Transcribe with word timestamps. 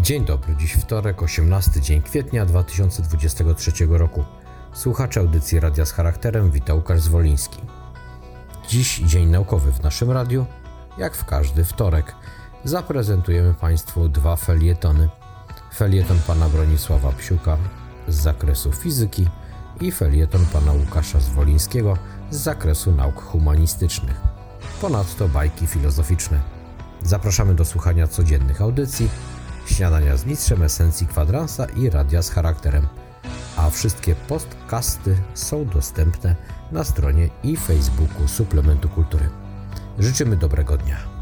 Dzień 0.00 0.24
dobry, 0.24 0.56
dziś 0.56 0.72
wtorek, 0.72 1.22
18 1.22 1.80
dzień 1.80 2.02
kwietnia 2.02 2.46
2023 2.46 3.72
roku. 3.88 4.24
Słuchacze 4.72 5.20
audycji 5.20 5.60
Radia 5.60 5.86
z 5.86 5.92
Charakterem, 5.92 6.50
wita 6.50 6.74
Łukasz 6.74 7.00
Zwoliński. 7.00 7.60
Dziś 8.68 8.98
dzień 8.98 9.28
naukowy 9.28 9.72
w 9.72 9.82
naszym 9.82 10.10
radiu. 10.10 10.46
Jak 10.98 11.16
w 11.16 11.24
każdy 11.24 11.64
wtorek 11.64 12.14
zaprezentujemy 12.64 13.54
Państwu 13.54 14.08
dwa 14.08 14.36
felietony. 14.36 15.08
Felieton 15.74 16.18
pana 16.26 16.48
Bronisława 16.48 17.12
Psiuka 17.12 17.56
z 18.08 18.14
zakresu 18.14 18.72
fizyki 18.72 19.28
i 19.80 19.92
felieton 19.92 20.46
pana 20.52 20.72
Łukasza 20.72 21.20
Zwolińskiego 21.20 21.96
z 22.30 22.36
zakresu 22.36 22.92
nauk 22.92 23.22
humanistycznych. 23.22 24.20
Ponadto 24.80 25.28
bajki 25.28 25.66
filozoficzne. 25.66 26.40
Zapraszamy 27.02 27.54
do 27.54 27.64
słuchania 27.64 28.06
codziennych 28.06 28.62
audycji 28.62 29.08
śniadania 29.66 30.16
z 30.16 30.26
mistrzem 30.26 30.62
esencji 30.62 31.06
kwadransa 31.06 31.64
i 31.64 31.90
radia 31.90 32.22
z 32.22 32.30
charakterem. 32.30 32.86
A 33.56 33.70
wszystkie 33.70 34.14
podcasty 34.14 35.16
są 35.34 35.64
dostępne 35.64 36.36
na 36.72 36.84
stronie 36.84 37.28
i 37.42 37.56
Facebooku 37.56 38.28
Suplementu 38.28 38.88
Kultury. 38.88 39.28
Życzymy 39.98 40.36
dobrego 40.36 40.76
dnia. 40.76 41.19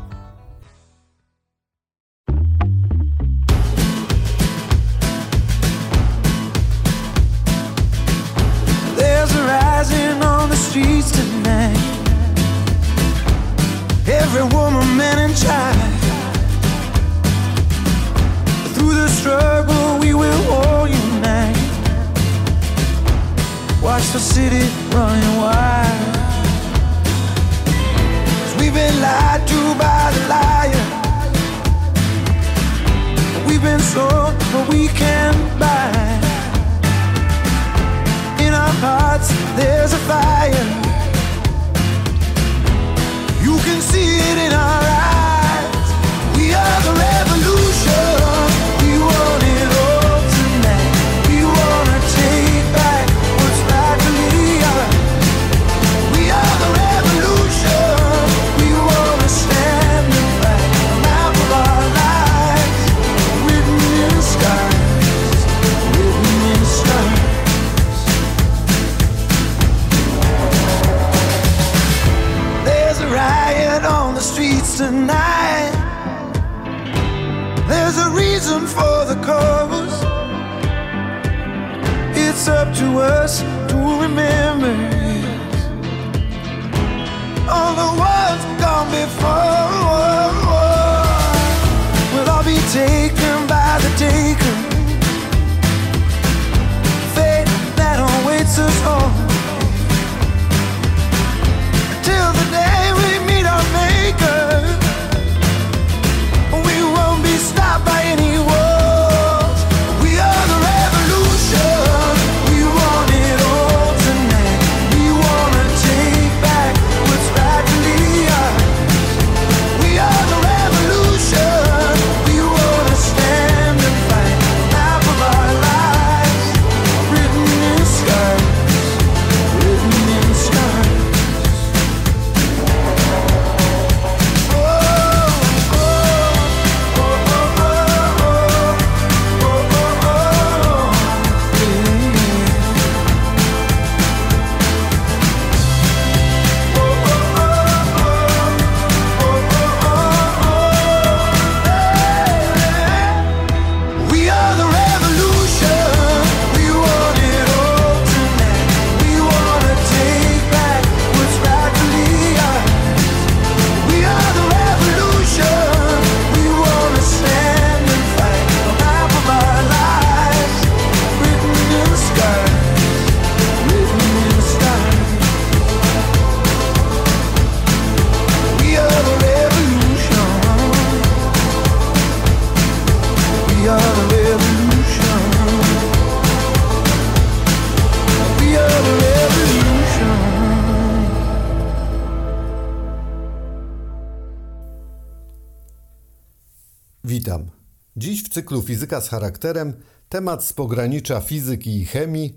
Cyklu 198.38 198.62
Fizyka 198.62 199.00
z 199.00 199.08
charakterem 199.08 199.72
temat 200.08 200.44
z 200.44 200.52
pogranicza 200.52 201.20
fizyki 201.20 201.76
i 201.76 201.86
chemii, 201.86 202.36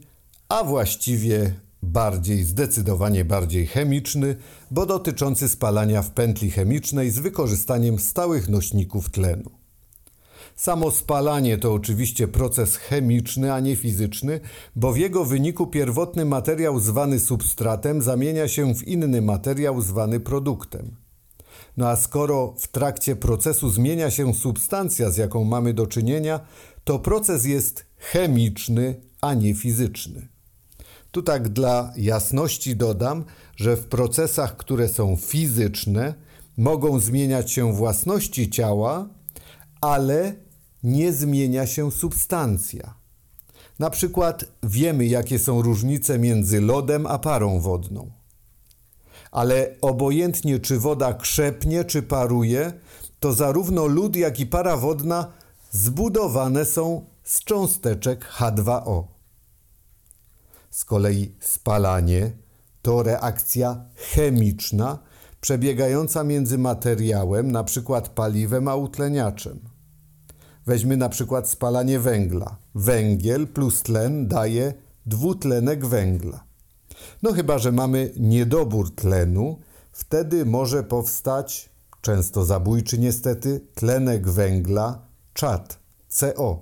a 0.49 0.63
właściwie 0.63 1.53
bardziej, 1.83 2.43
zdecydowanie 2.43 3.25
bardziej 3.25 3.67
chemiczny, 3.67 4.35
bo 4.71 4.85
dotyczący 4.85 5.49
spalania 5.49 6.01
w 6.01 6.11
pętli 6.11 6.51
chemicznej 6.51 7.09
z 7.09 7.19
wykorzystaniem 7.19 7.99
stałych 7.99 8.49
nośników 8.49 9.09
tlenu. 9.09 9.51
Samo 10.55 10.91
spalanie 10.91 11.57
to 11.57 11.73
oczywiście 11.73 12.27
proces 12.27 12.75
chemiczny, 12.75 13.53
a 13.53 13.59
nie 13.59 13.75
fizyczny, 13.75 14.39
bo 14.75 14.93
w 14.93 14.97
jego 14.97 15.25
wyniku 15.25 15.67
pierwotny 15.67 16.25
materiał 16.25 16.79
zwany 16.79 17.19
substratem 17.19 18.01
zamienia 18.01 18.47
się 18.47 18.75
w 18.75 18.87
inny 18.87 19.21
materiał 19.21 19.81
zwany 19.81 20.19
produktem. 20.19 21.00
No 21.77 21.89
a 21.89 21.95
skoro 21.95 22.53
w 22.57 22.67
trakcie 22.67 23.15
procesu 23.15 23.69
zmienia 23.69 24.11
się 24.11 24.33
substancja, 24.33 25.09
z 25.09 25.17
jaką 25.17 25.43
mamy 25.43 25.73
do 25.73 25.87
czynienia, 25.87 26.39
to 26.83 26.99
proces 26.99 27.45
jest 27.45 27.85
chemiczny, 27.97 29.01
a 29.21 29.33
nie 29.33 29.53
fizyczny. 29.55 30.27
Tu 31.11 31.21
tak 31.21 31.49
dla 31.49 31.93
jasności 31.97 32.75
dodam, 32.75 33.25
że 33.55 33.77
w 33.77 33.85
procesach, 33.85 34.57
które 34.57 34.89
są 34.89 35.15
fizyczne, 35.15 36.13
mogą 36.57 36.99
zmieniać 36.99 37.51
się 37.51 37.73
własności 37.73 38.49
ciała, 38.49 39.09
ale 39.81 40.35
nie 40.83 41.13
zmienia 41.13 41.67
się 41.67 41.91
substancja. 41.91 42.93
Na 43.79 43.89
przykład 43.89 44.45
wiemy, 44.63 45.05
jakie 45.05 45.39
są 45.39 45.61
różnice 45.61 46.19
między 46.19 46.61
lodem 46.61 47.05
a 47.05 47.19
parą 47.19 47.59
wodną. 47.59 48.20
Ale 49.31 49.75
obojętnie 49.81 50.59
czy 50.59 50.79
woda 50.79 51.13
krzepnie 51.13 51.83
czy 51.83 52.03
paruje, 52.03 52.73
to 53.19 53.33
zarówno 53.33 53.85
lód, 53.85 54.15
jak 54.15 54.39
i 54.39 54.45
para 54.45 54.77
wodna 54.77 55.31
zbudowane 55.71 56.65
są 56.65 57.05
z 57.23 57.43
cząsteczek 57.43 58.25
H2O. 58.37 59.03
Z 60.69 60.85
kolei 60.85 61.35
spalanie 61.39 62.31
to 62.81 63.03
reakcja 63.03 63.85
chemiczna 63.95 64.99
przebiegająca 65.41 66.23
między 66.23 66.57
materiałem, 66.57 67.49
np. 67.49 68.01
paliwem, 68.15 68.67
a 68.67 68.75
utleniaczem. 68.75 69.59
Weźmy 70.65 70.97
na 70.97 71.09
przykład 71.09 71.49
spalanie 71.49 71.99
węgla. 71.99 72.57
Węgiel 72.75 73.47
plus 73.47 73.83
tlen 73.83 74.27
daje 74.27 74.73
dwutlenek 75.05 75.85
węgla. 75.85 76.43
No 77.23 77.33
chyba, 77.33 77.57
że 77.57 77.71
mamy 77.71 78.13
niedobór 78.17 78.95
tlenu, 78.95 79.59
wtedy 79.91 80.45
może 80.45 80.83
powstać, 80.83 81.69
często 82.01 82.45
zabójczy 82.45 82.99
niestety, 82.99 83.61
tlenek 83.75 84.29
węgla, 84.29 85.05
czad, 85.33 85.79
CO. 86.07 86.61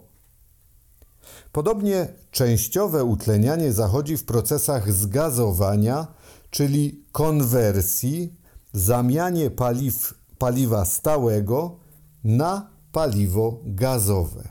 Podobnie 1.52 2.08
częściowe 2.32 3.04
utlenianie 3.04 3.74
zachodzi 3.74 4.18
w 4.18 4.26
procesach 4.26 4.94
zgazowania, 4.94 6.08
czyli 6.50 7.04
konwersji, 7.12 8.34
zamianie 8.74 9.52
paliw, 9.52 10.14
paliwa 10.38 10.86
stałego 10.86 11.76
na 12.24 12.70
paliwo 12.92 13.60
gazowe. 13.66 14.50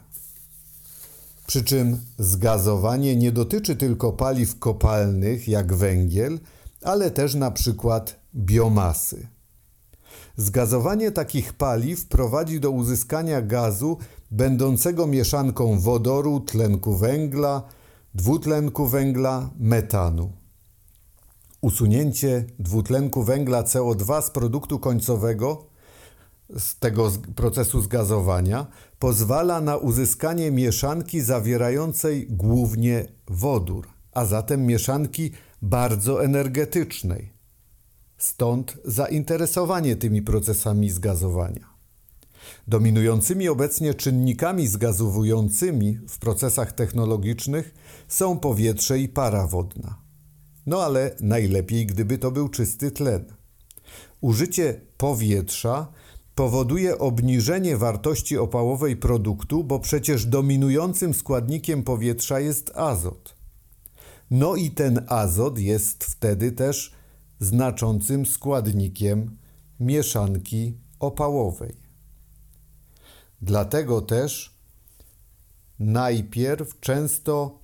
Przy 1.48 1.64
czym 1.64 1.98
zgazowanie 2.18 3.16
nie 3.16 3.32
dotyczy 3.32 3.76
tylko 3.76 4.12
paliw 4.12 4.58
kopalnych 4.58 5.48
jak 5.48 5.74
węgiel, 5.74 6.40
ale 6.82 7.10
też 7.10 7.34
na 7.34 7.50
przykład 7.50 8.20
biomasy. 8.34 9.26
Zgazowanie 10.36 11.12
takich 11.12 11.52
paliw 11.52 12.06
prowadzi 12.06 12.60
do 12.60 12.70
uzyskania 12.70 13.42
gazu 13.42 13.98
będącego 14.30 15.06
mieszanką 15.06 15.80
wodoru, 15.80 16.40
tlenku 16.40 16.96
węgla, 16.96 17.62
dwutlenku 18.14 18.86
węgla, 18.86 19.50
metanu. 19.58 20.32
Usunięcie 21.60 22.44
dwutlenku 22.58 23.22
węgla 23.22 23.62
CO2 23.62 24.22
z 24.22 24.30
produktu 24.30 24.78
końcowego 24.78 25.67
z 26.56 26.78
tego 26.78 27.12
procesu 27.36 27.80
zgazowania 27.80 28.66
pozwala 28.98 29.60
na 29.60 29.76
uzyskanie 29.76 30.50
mieszanki 30.50 31.20
zawierającej 31.20 32.26
głównie 32.30 33.06
wodór, 33.26 33.88
a 34.12 34.24
zatem 34.24 34.66
mieszanki 34.66 35.32
bardzo 35.62 36.24
energetycznej. 36.24 37.32
Stąd 38.18 38.76
zainteresowanie 38.84 39.96
tymi 39.96 40.22
procesami 40.22 40.90
zgazowania. 40.90 41.78
Dominującymi 42.68 43.48
obecnie 43.48 43.94
czynnikami 43.94 44.66
zgazowującymi 44.66 45.98
w 46.08 46.18
procesach 46.18 46.72
technologicznych 46.72 47.74
są 48.08 48.38
powietrze 48.38 48.98
i 48.98 49.08
para 49.08 49.46
wodna. 49.46 50.02
No 50.66 50.82
ale 50.82 51.16
najlepiej, 51.20 51.86
gdyby 51.86 52.18
to 52.18 52.30
był 52.30 52.48
czysty 52.48 52.90
tlen. 52.90 53.24
Użycie 54.20 54.80
powietrza 54.96 55.92
powoduje 56.38 56.98
obniżenie 56.98 57.76
wartości 57.76 58.38
opałowej 58.38 58.96
produktu, 58.96 59.64
bo 59.64 59.80
przecież 59.80 60.26
dominującym 60.26 61.14
składnikiem 61.14 61.82
powietrza 61.82 62.40
jest 62.40 62.70
azot. 62.74 63.34
No 64.30 64.56
i 64.56 64.70
ten 64.70 65.04
azot 65.08 65.58
jest 65.58 66.04
wtedy 66.04 66.52
też 66.52 66.94
znaczącym 67.40 68.26
składnikiem 68.26 69.36
mieszanki 69.80 70.78
opałowej. 70.98 71.76
Dlatego 73.42 74.00
też 74.00 74.58
najpierw 75.78 76.80
często 76.80 77.58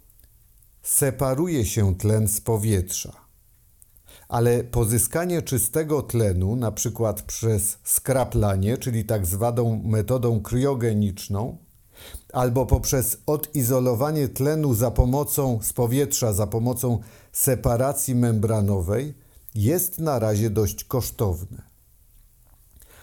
separuje 0.82 1.66
się 1.66 1.94
tlen 1.94 2.28
z 2.28 2.40
powietrza 2.40 3.23
ale 4.34 4.64
pozyskanie 4.64 5.42
czystego 5.42 6.02
tlenu, 6.02 6.56
na 6.56 6.72
przykład 6.72 7.22
przez 7.22 7.78
skraplanie, 7.84 8.78
czyli 8.78 9.04
tak 9.04 9.26
zwaną 9.26 9.82
metodą 9.84 10.40
kryogeniczną, 10.40 11.58
albo 12.32 12.66
poprzez 12.66 13.16
odizolowanie 13.26 14.28
tlenu 14.28 14.75
za 14.75 14.90
pomocą 14.90 15.58
z 15.62 15.72
powietrza 15.72 16.32
za 16.32 16.46
pomocą 16.46 16.98
separacji 17.32 18.14
membranowej, 18.14 19.14
jest 19.54 19.98
na 19.98 20.19
razie 20.19 20.50
dość 20.50 20.84
kosztowne. 20.84 21.62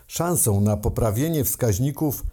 Szansą 0.08 0.62
na 0.62 0.78
poprawienie 0.78 1.44
wskaźników 1.44 2.24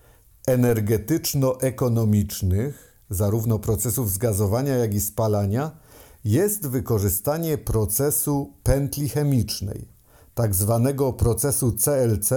energetyczno-ekonomicznych, 0.46 3.02
zarówno 3.10 3.58
procesów 3.58 4.12
zgazowania, 4.12 4.76
jak 4.76 4.94
i 4.94 5.00
spalania, 5.00 5.70
jest 6.28 6.66
wykorzystanie 6.66 7.58
procesu 7.58 8.54
pętli 8.62 9.08
chemicznej, 9.08 9.88
tak 10.34 10.54
zwanego 10.54 11.12
procesu 11.12 11.72
CLC 11.72 12.30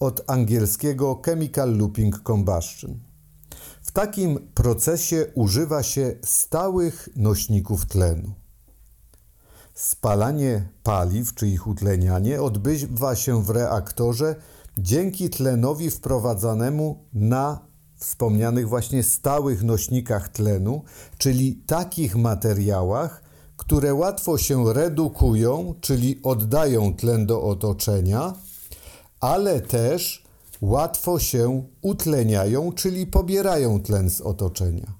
od 0.00 0.30
angielskiego 0.30 1.20
Chemical 1.24 1.76
Looping 1.76 2.22
Combustion. 2.22 3.00
W 3.82 3.92
takim 3.92 4.48
procesie 4.54 5.26
używa 5.34 5.82
się 5.82 6.14
stałych 6.24 7.08
nośników 7.16 7.86
tlenu. 7.86 8.34
Spalanie 9.74 10.68
paliw 10.82 11.34
czy 11.34 11.48
ich 11.48 11.66
utlenianie 11.66 12.42
odbywa 12.42 13.16
się 13.16 13.42
w 13.42 13.50
reaktorze 13.50 14.36
dzięki 14.78 15.30
tlenowi 15.30 15.90
wprowadzanemu 15.90 17.04
na 17.12 17.66
wspomnianych 17.96 18.68
właśnie 18.68 19.02
stałych 19.02 19.62
nośnikach 19.62 20.28
tlenu, 20.28 20.82
czyli 21.18 21.62
takich 21.66 22.16
materiałach, 22.16 23.23
które 23.66 23.94
łatwo 23.94 24.38
się 24.38 24.72
redukują, 24.72 25.74
czyli 25.80 26.20
oddają 26.22 26.94
tlen 26.94 27.26
do 27.26 27.42
otoczenia, 27.42 28.34
ale 29.20 29.60
też 29.60 30.24
łatwo 30.60 31.18
się 31.18 31.64
utleniają, 31.82 32.72
czyli 32.72 33.06
pobierają 33.06 33.80
tlen 33.80 34.10
z 34.10 34.20
otoczenia. 34.20 34.94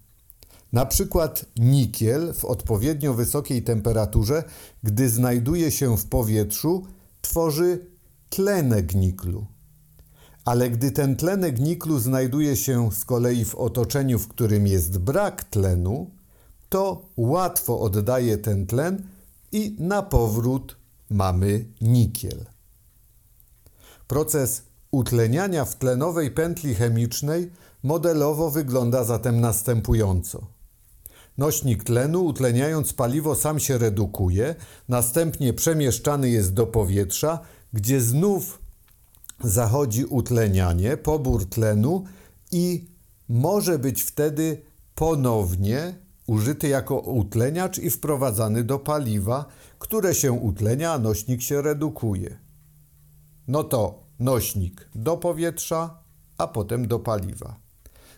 Na 0.73 0.87
przykład 0.87 1.45
nikiel 1.57 2.35
w 2.35 2.45
odpowiednio 2.45 3.15
wysokiej 3.15 3.63
temperaturze, 3.63 4.45
gdy 4.83 5.09
znajduje 5.09 5.71
się 5.71 5.97
w 5.97 6.07
powietrzu, 6.07 6.87
tworzy 7.21 7.87
tlenek 8.31 8.95
niklu. 8.95 9.47
Ale 10.45 10.71
gdy 10.71 10.91
ten 10.91 11.17
tlenek 11.17 11.61
niklu 11.61 11.99
znajduje 11.99 12.57
się 12.57 12.93
z 12.93 13.05
kolei 13.05 13.45
w 13.45 13.55
otoczeniu, 13.55 14.19
w 14.19 14.29
którym 14.29 14.67
jest 14.67 14.99
brak 14.99 15.45
tlenu, 15.45 16.11
to 16.75 17.09
łatwo 17.17 17.81
oddaje 17.81 18.39
ten 18.39 18.67
tlen 18.67 19.03
i 19.53 19.77
na 19.79 20.03
powrót 20.03 20.77
mamy 21.11 21.65
nikiel. 21.81 22.45
Proces 24.09 24.63
utleniania 24.91 25.65
w 25.65 25.77
tlenowej 25.77 26.31
pętli 26.31 26.75
chemicznej 26.75 27.51
modelowo 27.83 28.51
wygląda 28.51 29.05
zatem 29.05 29.41
następująco. 29.41 30.47
Nośnik 31.39 31.85
tlenu, 31.85 32.25
utleniając 32.25 32.93
paliwo, 32.93 33.35
sam 33.35 33.61
się 33.61 33.79
redukuje, 33.79 34.55
następnie 34.89 35.53
przemieszczany 35.53 36.31
jest 36.31 36.55
do 36.55 36.67
powietrza, 36.67 37.39
gdzie 37.73 38.01
znów 38.01 38.59
zachodzi 39.45 40.05
utlenianie, 40.05 40.97
pobór 40.97 41.49
tlenu 41.49 42.05
i 42.53 42.85
może 43.29 43.79
być 43.79 44.03
wtedy 44.03 44.63
ponownie 44.95 46.04
użyty 46.27 46.69
jako 46.69 46.99
utleniacz 46.99 47.79
i 47.79 47.91
wprowadzany 47.91 48.65
do 48.65 48.79
paliwa, 48.79 49.45
które 49.79 50.15
się 50.15 50.33
utlenia, 50.33 50.93
a 50.93 50.99
nośnik 50.99 51.43
się 51.43 51.63
redukuje. 51.63 52.39
No 53.49 53.65
to 53.65 54.05
nośnik 54.19 54.89
do 54.95 55.17
powietrza, 55.17 55.99
a 56.39 56.47
potem 56.47 56.89
do 56.89 56.99
paliwa. 56.99 57.57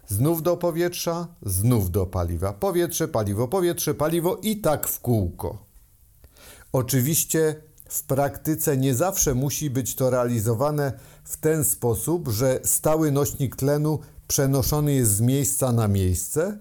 Znów 0.09 0.43
do 0.43 0.57
powietrza, 0.57 1.29
znów 1.43 1.91
do 1.91 2.07
paliwa. 2.07 2.53
Powietrze, 2.53 3.09
paliwo, 3.09 3.49
powietrze, 3.49 3.95
paliwo 3.95 4.37
i 4.37 4.57
tak 4.57 4.89
w 4.89 5.01
kółko. 5.01 5.67
Oczywiście 6.73 7.63
w 7.89 8.03
praktyce 8.03 8.77
nie 8.77 8.95
zawsze 8.95 9.35
musi 9.35 9.71
być 9.71 9.95
to 9.95 10.11
realizowane 10.11 10.93
w 11.25 11.37
ten 11.37 11.65
sposób, 11.65 12.29
że 12.29 12.61
stały 12.65 13.13
nośnik 13.13 13.57
tlenu 13.57 13.99
przenoszony 14.29 14.93
jest 14.93 15.13
z 15.13 15.21
miejsca 15.21 15.73
na 15.73 15.89
miejsce, 15.89 16.59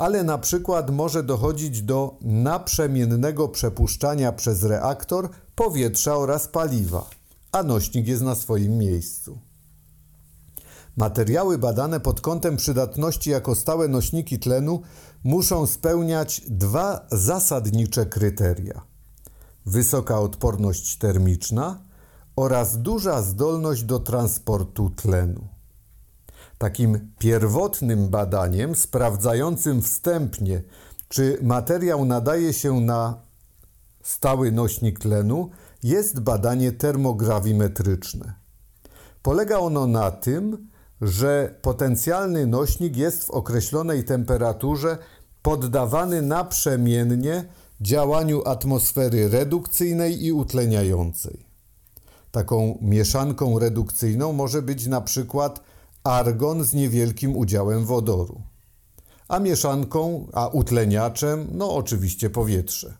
ale 0.00 0.24
na 0.24 0.38
przykład 0.38 0.90
może 0.90 1.22
dochodzić 1.22 1.82
do 1.82 2.18
naprzemiennego 2.20 3.48
przepuszczania 3.48 4.32
przez 4.32 4.62
reaktor 4.62 5.28
powietrza 5.54 6.16
oraz 6.16 6.48
paliwa, 6.48 7.10
a 7.52 7.62
nośnik 7.62 8.06
jest 8.06 8.22
na 8.22 8.34
swoim 8.34 8.78
miejscu. 8.78 9.38
Materiały 10.96 11.58
badane 11.58 12.00
pod 12.00 12.20
kątem 12.20 12.56
przydatności 12.56 13.30
jako 13.30 13.54
stałe 13.54 13.88
nośniki 13.88 14.38
tlenu 14.38 14.82
muszą 15.24 15.66
spełniać 15.66 16.42
dwa 16.48 17.06
zasadnicze 17.12 18.06
kryteria: 18.06 18.82
wysoka 19.66 20.20
odporność 20.20 20.96
termiczna 20.96 21.80
oraz 22.36 22.78
duża 22.78 23.22
zdolność 23.22 23.82
do 23.82 23.98
transportu 23.98 24.90
tlenu. 24.90 25.59
Takim 26.60 27.12
pierwotnym 27.18 28.08
badaniem 28.08 28.74
sprawdzającym 28.74 29.82
wstępnie, 29.82 30.62
czy 31.08 31.38
materiał 31.42 32.04
nadaje 32.04 32.52
się 32.52 32.80
na 32.80 33.22
stały 34.02 34.52
nośnik 34.52 34.98
tlenu, 34.98 35.50
jest 35.82 36.20
badanie 36.20 36.72
termograwimetryczne. 36.72 38.34
Polega 39.22 39.58
ono 39.58 39.86
na 39.86 40.10
tym, 40.10 40.68
że 41.00 41.54
potencjalny 41.62 42.46
nośnik 42.46 42.96
jest 42.96 43.24
w 43.24 43.30
określonej 43.30 44.04
temperaturze 44.04 44.98
poddawany 45.42 46.22
naprzemiennie 46.22 47.44
działaniu 47.80 48.42
atmosfery 48.44 49.28
redukcyjnej 49.28 50.24
i 50.24 50.32
utleniającej. 50.32 51.46
Taką 52.30 52.78
mieszanką 52.82 53.58
redukcyjną 53.58 54.32
może 54.32 54.62
być 54.62 54.86
na 54.86 55.00
przykład 55.00 55.69
argon 56.04 56.64
z 56.64 56.74
niewielkim 56.74 57.36
udziałem 57.36 57.84
wodoru, 57.84 58.42
a 59.28 59.38
mieszanką, 59.38 60.26
a 60.32 60.48
utleniaczem, 60.48 61.48
no 61.52 61.74
oczywiście 61.74 62.30
powietrze. 62.30 62.94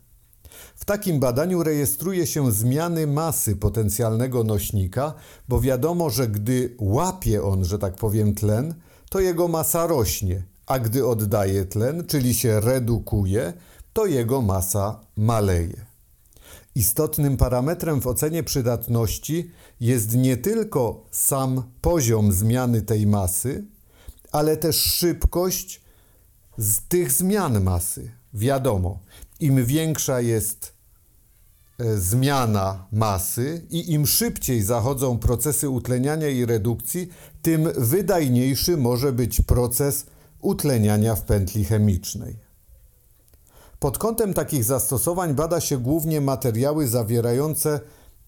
W 0.75 0.85
takim 0.85 1.21
badaniu 1.21 1.63
rejestruje 1.63 2.27
się 2.27 2.53
zmiany 2.53 3.07
masy 3.07 3.57
potencjalnego 3.57 4.45
nośnika, 4.45 5.15
bo 5.49 5.61
wiadomo, 5.61 6.11
że 6.11 6.29
gdy 6.29 6.77
łapie 6.79 7.43
on, 7.43 7.65
że 7.65 7.79
tak 7.79 7.95
powiem, 7.97 8.35
tlen, 8.35 8.75
to 9.11 9.21
jego 9.21 9.49
masa 9.49 9.87
rośnie, 9.87 10.43
a 10.67 10.79
gdy 10.79 11.07
oddaje 11.07 11.65
tlen, 11.65 12.07
czyli 12.07 12.35
się 12.35 12.61
redukuje, 12.61 13.53
to 13.93 14.07
jego 14.07 14.43
masa 14.43 15.01
maleje. 15.17 15.90
Istotnym 16.81 17.37
parametrem 17.37 18.01
w 18.01 18.07
ocenie 18.07 18.43
przydatności 18.43 19.51
jest 19.81 20.17
nie 20.17 20.37
tylko 20.37 21.05
sam 21.11 21.63
poziom 21.81 22.33
zmiany 22.33 22.83
tej 22.83 23.07
masy, 23.07 23.65
ale 24.33 24.57
też 24.57 24.77
szybkość 24.77 25.81
z 26.59 26.81
tych 26.89 27.13
zmian 27.13 27.63
masy. 27.63 28.11
Wiadomo, 28.35 28.99
im 29.41 29.67
większa 29.67 30.21
jest 30.21 30.73
e, 31.79 31.97
zmiana 31.97 32.87
masy 32.93 33.67
i 33.71 33.93
im 33.93 34.07
szybciej 34.07 34.63
zachodzą 34.63 35.19
procesy 35.19 35.69
utleniania 35.69 36.29
i 36.29 36.47
redukcji, 36.47 37.09
tym 37.43 37.69
wydajniejszy 37.77 38.77
może 38.77 39.13
być 39.13 39.41
proces 39.41 40.07
utleniania 40.41 41.15
w 41.15 41.25
pętli 41.25 41.65
chemicznej. 41.65 42.50
Pod 43.81 43.99
kątem 43.99 44.35
takich 44.35 44.65
zastosowań 44.65 45.35
bada 45.35 45.61
się 45.61 45.79
głównie 45.79 46.21
materiały 46.21 46.89
zawierające 46.89 47.81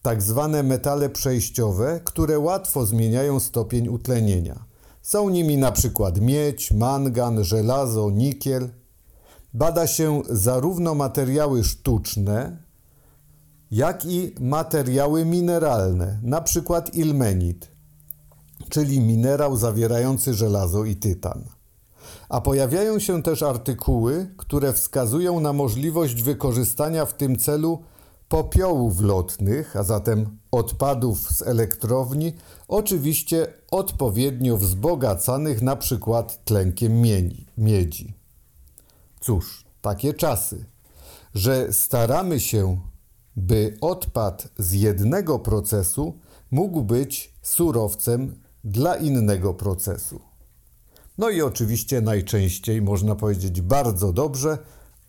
tak 0.03 0.23
zwane 0.23 0.63
metale 0.63 1.11
przejściowe, 1.11 2.01
które 2.05 2.39
łatwo 2.39 2.87
zmieniają 2.87 3.41
stopień 3.41 3.89
utlenienia. 3.89 4.65
Są 5.03 5.29
nimi 5.29 5.57
przykład 5.73 6.21
miedź, 6.21 6.71
mangan, 6.71 7.45
żelazo, 7.45 8.11
nikiel. 8.11 8.69
Bada 9.55 9.87
się 9.87 10.23
zarówno 10.31 10.95
materiały 10.95 11.65
sztuczne, 11.65 12.57
jak 13.71 14.05
i 14.05 14.35
materiały 14.41 15.25
mineralne, 15.25 16.21
przykład 16.41 16.95
ilmenit, 16.95 17.69
czyli 18.69 19.01
minerał 19.01 19.57
zawierający 19.57 20.35
żelazo 20.35 20.85
i 20.85 20.97
tytan. 20.97 21.45
A 22.33 22.41
pojawiają 22.41 22.99
się 22.99 23.23
też 23.23 23.43
artykuły, 23.43 24.35
które 24.37 24.73
wskazują 24.73 25.41
na 25.41 25.53
możliwość 25.53 26.23
wykorzystania 26.23 27.07
w 27.07 27.15
tym 27.15 27.39
celu 27.39 27.83
popiołów 28.29 29.01
lotnych, 29.01 29.77
a 29.77 29.83
zatem 29.83 30.39
odpadów 30.51 31.19
z 31.21 31.43
elektrowni, 31.43 32.33
oczywiście 32.69 33.47
odpowiednio 33.71 34.57
wzbogacanych 34.57 35.63
na 35.63 35.77
przykład 35.77 36.45
tlenkiem 36.45 37.03
miedzi. 37.59 38.15
Cóż, 39.21 39.65
takie 39.83 40.15
czasy, 40.15 40.65
że 41.35 41.73
staramy 41.73 42.41
się, 42.41 42.81
by 43.37 43.77
odpad 43.81 44.49
z 44.59 44.73
jednego 44.73 45.39
procesu 45.39 46.19
mógł 46.51 46.83
być 46.83 47.35
surowcem 47.43 48.35
dla 48.65 48.97
innego 48.97 49.55
procesu. 49.55 50.32
No 51.19 51.31
i 51.31 51.43
oczywiście 51.43 52.01
najczęściej 52.01 52.83
można 52.83 53.15
powiedzieć 53.15 53.61
bardzo 53.61 54.13
dobrze, 54.13 54.59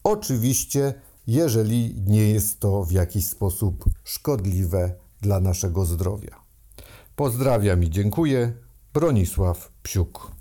oczywiście 0.04 0.94
jeżeli 1.28 2.02
nie 2.02 2.30
jest 2.30 2.60
to 2.60 2.84
w 2.84 2.92
jakiś 2.92 3.28
sposób 3.28 3.86
szkodliwe 4.04 4.96
dla 5.22 5.40
naszego 5.40 5.86
zdrowia. 5.86 6.44
Pozdrawiam 7.16 7.84
i 7.84 7.90
dziękuję. 7.90 8.54
Bronisław 8.94 9.72
Psiuk. 9.84 10.33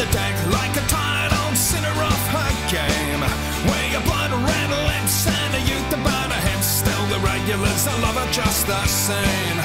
The 0.00 0.12
deck, 0.16 0.32
like 0.48 0.72
a 0.80 0.84
tired 0.88 1.32
old 1.44 1.56
sinner 1.56 1.92
off 2.00 2.24
her 2.32 2.52
game. 2.72 3.20
Where 3.68 3.88
your 3.92 4.00
blood 4.08 4.32
red 4.32 4.70
lips 4.88 5.28
and 5.28 5.52
a 5.60 5.62
youth 5.68 5.92
about 5.92 6.32
her 6.32 6.42
hips, 6.48 6.80
still 6.80 7.04
the 7.12 7.20
regulars, 7.20 7.84
I 7.84 7.92
love 8.00 8.16
her 8.16 8.30
just 8.32 8.64
the 8.64 8.80
same. 8.88 9.58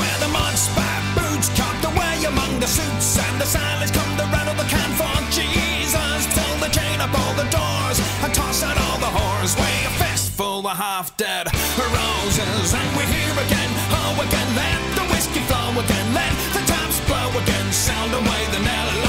Where 0.00 0.18
the 0.24 0.32
mud 0.32 0.56
spat 0.56 1.02
boots 1.12 1.52
cocked 1.60 1.84
away 1.84 2.24
among 2.24 2.56
the 2.56 2.70
suits, 2.72 3.20
and 3.20 3.36
the 3.36 3.44
sailors 3.44 3.92
come 3.92 4.08
to 4.16 4.24
rattle 4.32 4.56
the 4.56 4.64
can 4.64 4.90
for 4.96 5.12
Jesus. 5.28 6.20
Pull 6.32 6.56
the 6.64 6.72
chain 6.72 6.96
up 7.04 7.12
all 7.12 7.34
the 7.36 7.48
doors, 7.52 8.00
and 8.24 8.32
toss 8.32 8.64
out 8.64 8.78
all 8.88 8.96
the 8.96 9.12
whores. 9.12 9.52
Weigh 9.60 9.84
a 9.84 9.92
fistful 10.00 10.64
of 10.72 10.76
half 10.76 11.12
dead 11.20 11.52
roses, 11.76 12.72
and 12.72 12.88
we're 12.96 13.12
here 13.12 13.36
again, 13.44 13.70
oh 14.00 14.16
again, 14.24 14.50
let 14.56 14.80
the 14.96 15.04
whiskey 15.12 15.44
flow 15.44 15.76
again, 15.84 16.08
let 16.16 16.32
the 16.56 16.64
taps 16.64 16.96
blow 17.04 17.28
again, 17.44 17.68
sound 17.72 18.16
away 18.16 18.40
the 18.56 18.60
knell 18.64 19.01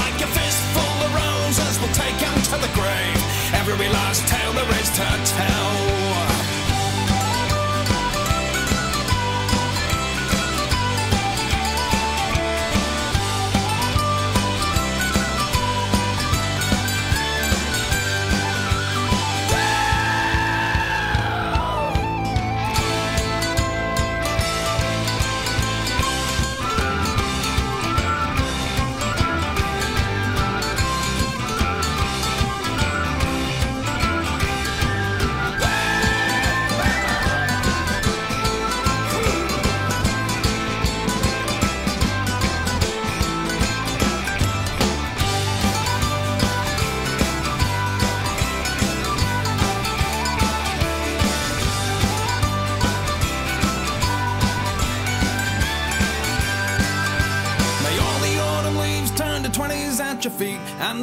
the 2.66 2.72
grave, 2.72 3.54
every 3.54 3.88
last 3.88 4.26
tale 4.26 4.52
there 4.52 4.80
is 4.80 4.88
to 4.90 5.34
tell. 5.34 6.53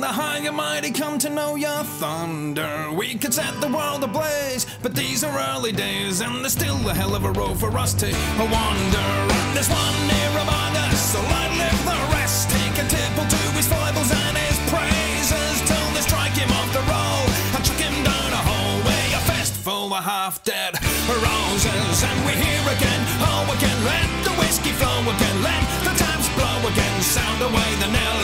The 0.01 0.07
high 0.07 0.39
and 0.39 0.57
mighty 0.57 0.89
come 0.89 1.19
to 1.19 1.29
know 1.29 1.55
your 1.55 1.83
thunder. 2.01 2.89
We 2.91 3.13
could 3.15 3.33
set 3.33 3.53
the 3.61 3.69
world 3.69 4.03
ablaze, 4.03 4.65
but 4.81 4.95
these 4.95 5.23
are 5.23 5.31
early 5.53 5.71
days, 5.71 6.21
and 6.21 6.41
there's 6.41 6.53
still 6.53 6.81
a 6.89 6.93
hell 6.93 7.13
of 7.13 7.23
a 7.23 7.31
road 7.31 7.59
for 7.59 7.69
us 7.77 7.93
to 8.01 8.09
wander. 8.39 9.09
And 9.37 9.49
there's 9.55 9.69
one 9.69 9.97
near 10.09 10.31
among 10.41 10.73
us, 10.89 11.13
so 11.13 11.19
let 11.21 11.49
live 11.53 11.79
the 11.85 11.99
rest. 12.17 12.49
Take 12.49 12.75
a 12.81 12.85
tipple 12.89 13.27
to 13.29 13.41
his 13.53 13.67
foibles 13.69 14.09
and 14.09 14.35
his 14.41 14.57
praises 14.73 15.55
till 15.69 15.87
they 15.93 16.01
strike 16.01 16.33
him 16.33 16.49
off 16.49 16.69
the 16.73 16.83
roll 16.89 17.23
and 17.53 17.61
chuck 17.61 17.77
him 17.77 17.93
down 18.01 18.29
a 18.33 18.41
hallway, 18.41 19.05
a 19.13 19.21
fist 19.29 19.53
full 19.53 19.93
of 19.93 20.03
half 20.03 20.43
dead 20.43 20.81
roses. 21.05 21.97
And 22.01 22.17
we 22.25 22.33
hear 22.41 22.63
again, 22.73 23.01
oh 23.21 23.45
again, 23.53 23.79
let 23.85 24.09
the 24.25 24.33
whiskey 24.41 24.73
flow 24.81 25.05
again, 25.05 25.37
let 25.45 25.61
the 25.85 25.93
times 25.93 26.27
blow 26.33 26.57
again, 26.73 26.95
sound 27.05 27.41
away 27.45 27.69
the 27.77 27.89
knell 27.93 28.20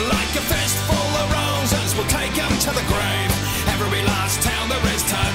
to 2.68 2.74
the 2.74 2.86
grave, 2.86 3.30
every 3.68 4.02
last 4.02 4.42
tale 4.42 4.68
there 4.68 4.94
is 4.94 5.02
to 5.02 5.27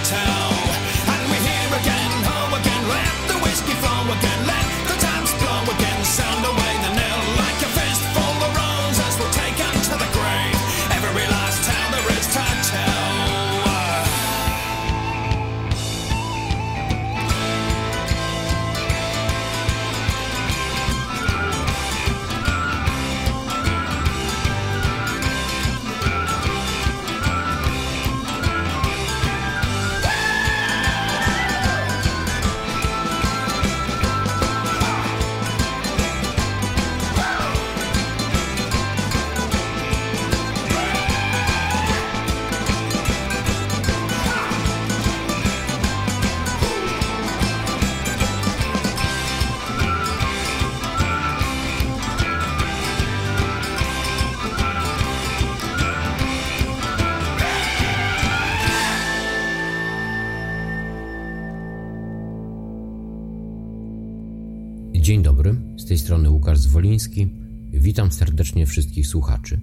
Zwoliński. 67.00 67.34
Witam 67.72 68.12
serdecznie 68.12 68.66
wszystkich 68.66 69.08
słuchaczy. 69.08 69.62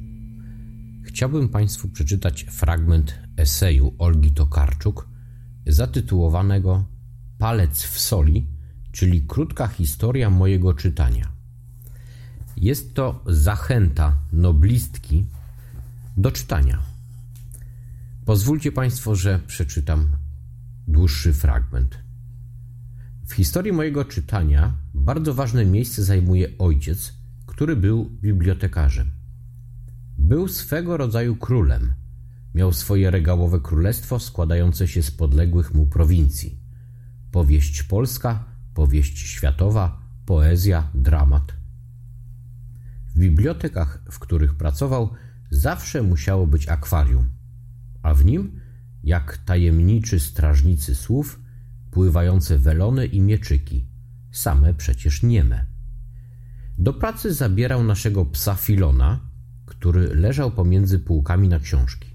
Chciałbym 1.03 1.49
Państwu 1.49 1.89
przeczytać 1.89 2.43
fragment 2.43 3.15
eseju 3.37 3.95
Olgi 3.99 4.31
Tokarczuk 4.31 5.09
zatytułowanego 5.67 6.85
Palec 7.39 7.83
w 7.83 7.99
soli, 7.99 8.47
czyli 8.93 9.23
krótka 9.23 9.69
historia 9.69 10.31
mojego 10.31 10.75
czytania. 10.75 11.33
Jest 12.57 12.95
to 12.95 13.25
zachęta 13.27 14.19
noblistki 14.33 15.27
do 16.17 16.31
czytania. 16.31 16.83
Pozwólcie 18.25 18.73
Państwo, 18.73 19.15
że 19.15 19.41
przeczytam 19.47 20.17
dłuższy 20.89 21.33
fragment. 21.33 21.99
W 23.27 23.33
historii 23.33 23.73
mojego 23.73 24.05
czytania 24.05 24.75
bardzo 24.95 25.35
ważne 25.35 25.65
miejsce 25.65 26.05
zajmuje 26.05 26.49
ojciec, 26.59 27.20
który 27.61 27.77
był 27.77 28.05
bibliotekarzem. 28.05 29.11
Był 30.19 30.49
swego 30.49 30.97
rodzaju 30.97 31.37
królem. 31.37 31.93
Miał 32.55 32.73
swoje 32.73 33.11
regałowe 33.11 33.61
królestwo 33.61 34.19
składające 34.19 34.89
się 34.89 35.03
z 35.03 35.11
podległych 35.11 35.75
mu 35.75 35.87
prowincji. 35.87 36.61
Powieść 37.31 37.83
polska, 37.83 38.45
powieść 38.75 39.19
światowa, 39.19 40.03
poezja, 40.27 40.91
dramat. 40.95 41.53
W 43.07 43.19
bibliotekach, 43.19 44.03
w 44.11 44.19
których 44.19 44.55
pracował, 44.55 45.11
zawsze 45.51 46.03
musiało 46.03 46.47
być 46.47 46.69
akwarium, 46.69 47.29
a 48.03 48.15
w 48.15 48.25
nim, 48.25 48.61
jak 49.05 49.39
tajemniczy 49.39 50.21
strażnicy 50.21 50.95
słów, 50.95 51.41
pływające 51.91 52.59
welony 52.59 53.07
i 53.07 53.21
mieczyki, 53.21 53.87
same 54.31 54.75
przecież 54.75 55.23
nieme. 55.23 55.70
Do 56.81 56.93
pracy 56.93 57.35
zabierał 57.35 57.85
naszego 57.85 58.25
psa 58.25 58.55
Filona, 58.55 59.21
który 59.67 60.15
leżał 60.15 60.51
pomiędzy 60.51 60.99
półkami 60.99 61.49
na 61.49 61.59
książki. 61.59 62.11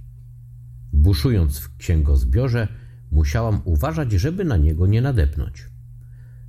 Buszując 0.94 1.60
w 1.60 1.78
księgozbiorze, 1.78 2.68
musiałam 3.12 3.62
uważać, 3.64 4.12
żeby 4.12 4.46
na 4.46 4.58
niego 4.58 4.88
nie 4.88 5.02
nadepnąć. 5.02 5.66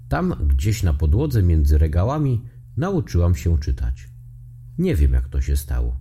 Tam, 0.08 0.34
gdzieś 0.48 0.82
na 0.82 0.92
podłodze 0.92 1.42
między 1.42 1.78
regałami, 1.78 2.44
nauczyłam 2.76 3.34
się 3.34 3.58
czytać. 3.58 4.08
Nie 4.78 4.96
wiem, 4.96 5.12
jak 5.12 5.28
to 5.28 5.40
się 5.40 5.56
stało. 5.56 6.00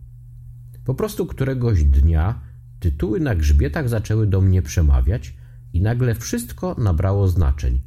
Po 0.85 0.93
prostu 0.93 1.25
któregoś 1.25 1.83
dnia 1.83 2.41
tytuły 2.79 3.19
na 3.19 3.35
grzbietach 3.35 3.89
zaczęły 3.89 4.27
do 4.27 4.41
mnie 4.41 4.61
przemawiać 4.61 5.35
i 5.73 5.81
nagle 5.81 6.15
wszystko 6.15 6.75
nabrało 6.79 7.27
znaczeń, 7.27 7.81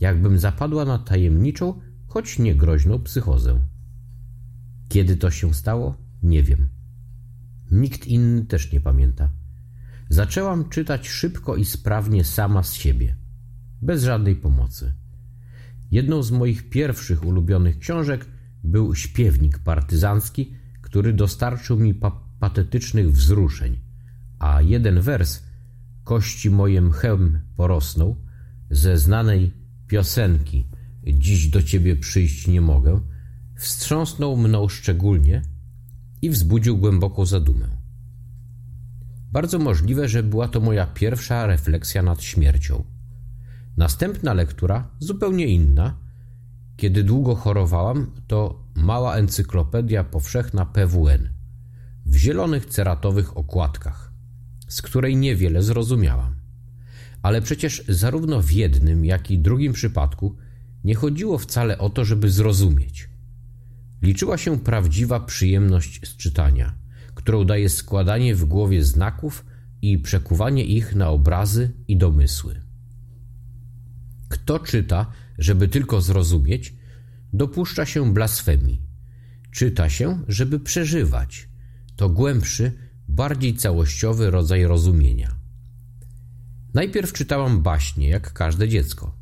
jakbym 0.00 0.38
zapadła 0.38 0.84
na 0.84 0.98
tajemniczą, 0.98 1.80
choć 2.18 2.38
nie 2.38 2.54
groźną 2.54 2.98
psychozę. 2.98 3.60
Kiedy 4.88 5.16
to 5.16 5.30
się 5.30 5.54
stało, 5.54 5.96
nie 6.22 6.42
wiem. 6.42 6.68
Nikt 7.70 8.06
inny 8.06 8.44
też 8.44 8.72
nie 8.72 8.80
pamięta. 8.80 9.30
Zaczęłam 10.08 10.68
czytać 10.68 11.08
szybko 11.08 11.56
i 11.56 11.64
sprawnie 11.64 12.24
sama 12.24 12.62
z 12.62 12.72
siebie, 12.74 13.16
bez 13.82 14.02
żadnej 14.04 14.36
pomocy. 14.36 14.94
Jedną 15.90 16.22
z 16.22 16.30
moich 16.30 16.70
pierwszych 16.70 17.24
ulubionych 17.24 17.78
książek 17.78 18.26
był 18.64 18.94
śpiewnik 18.94 19.58
partyzancki, 19.58 20.54
który 20.82 21.12
dostarczył 21.12 21.78
mi 21.78 21.94
pa 21.94 22.10
patetycznych 22.40 23.12
wzruszeń, 23.12 23.80
a 24.38 24.62
jeden 24.62 25.00
wers 25.00 25.42
Kości 26.04 26.50
moje 26.50 26.80
mchem 26.80 27.40
porosną 27.56 28.16
ze 28.70 28.98
znanej 28.98 29.52
piosenki 29.86 30.77
Dziś 31.06 31.48
do 31.48 31.62
ciebie 31.62 31.96
przyjść 31.96 32.46
nie 32.46 32.60
mogę 32.60 33.00
wstrząsnął 33.58 34.36
mną 34.36 34.68
szczególnie 34.68 35.42
i 36.22 36.30
wzbudził 36.30 36.78
głęboką 36.78 37.26
zadumę. 37.26 37.68
Bardzo 39.32 39.58
możliwe, 39.58 40.08
że 40.08 40.22
była 40.22 40.48
to 40.48 40.60
moja 40.60 40.86
pierwsza 40.86 41.46
refleksja 41.46 42.02
nad 42.02 42.22
śmiercią. 42.22 42.84
Następna 43.76 44.34
lektura, 44.34 44.90
zupełnie 44.98 45.46
inna, 45.46 45.98
kiedy 46.76 47.04
długo 47.04 47.34
chorowałam, 47.34 48.10
to 48.26 48.64
mała 48.74 49.14
encyklopedia 49.14 50.04
powszechna 50.04 50.66
PWN 50.66 51.28
w 52.06 52.16
zielonych 52.16 52.66
ceratowych 52.66 53.36
okładkach, 53.36 54.12
z 54.68 54.82
której 54.82 55.16
niewiele 55.16 55.62
zrozumiałam. 55.62 56.36
Ale 57.22 57.42
przecież 57.42 57.84
zarówno 57.88 58.42
w 58.42 58.50
jednym, 58.50 59.04
jak 59.04 59.30
i 59.30 59.38
drugim 59.38 59.72
przypadku 59.72 60.36
nie 60.84 60.94
chodziło 60.94 61.38
wcale 61.38 61.78
o 61.78 61.90
to, 61.90 62.04
żeby 62.04 62.30
zrozumieć. 62.30 63.08
Liczyła 64.02 64.38
się 64.38 64.58
prawdziwa 64.58 65.20
przyjemność 65.20 66.08
z 66.08 66.16
czytania, 66.16 66.74
którą 67.14 67.44
daje 67.44 67.68
składanie 67.68 68.34
w 68.34 68.44
głowie 68.44 68.84
znaków 68.84 69.44
i 69.82 69.98
przekuwanie 69.98 70.64
ich 70.64 70.94
na 70.94 71.08
obrazy 71.10 71.70
i 71.88 71.96
domysły. 71.96 72.60
Kto 74.28 74.58
czyta, 74.58 75.06
żeby 75.38 75.68
tylko 75.68 76.00
zrozumieć, 76.00 76.74
dopuszcza 77.32 77.86
się 77.86 78.14
blasfemii. 78.14 78.82
Czyta 79.50 79.88
się, 79.88 80.22
żeby 80.28 80.60
przeżywać. 80.60 81.48
To 81.96 82.08
głębszy, 82.08 82.72
bardziej 83.08 83.54
całościowy 83.54 84.30
rodzaj 84.30 84.64
rozumienia. 84.64 85.36
Najpierw 86.74 87.12
czytałam 87.12 87.62
baśnie, 87.62 88.08
jak 88.08 88.32
każde 88.32 88.68
dziecko. 88.68 89.18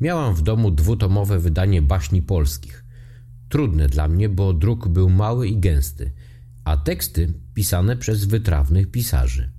Miałam 0.00 0.34
w 0.34 0.42
domu 0.42 0.70
dwutomowe 0.70 1.38
wydanie 1.38 1.82
baśni 1.82 2.22
polskich. 2.22 2.84
Trudne 3.48 3.88
dla 3.88 4.08
mnie, 4.08 4.28
bo 4.28 4.52
druk 4.52 4.88
był 4.88 5.10
mały 5.10 5.48
i 5.48 5.58
gęsty, 5.58 6.12
a 6.64 6.76
teksty 6.76 7.34
pisane 7.54 7.96
przez 7.96 8.24
wytrawnych 8.24 8.90
pisarzy. 8.90 9.50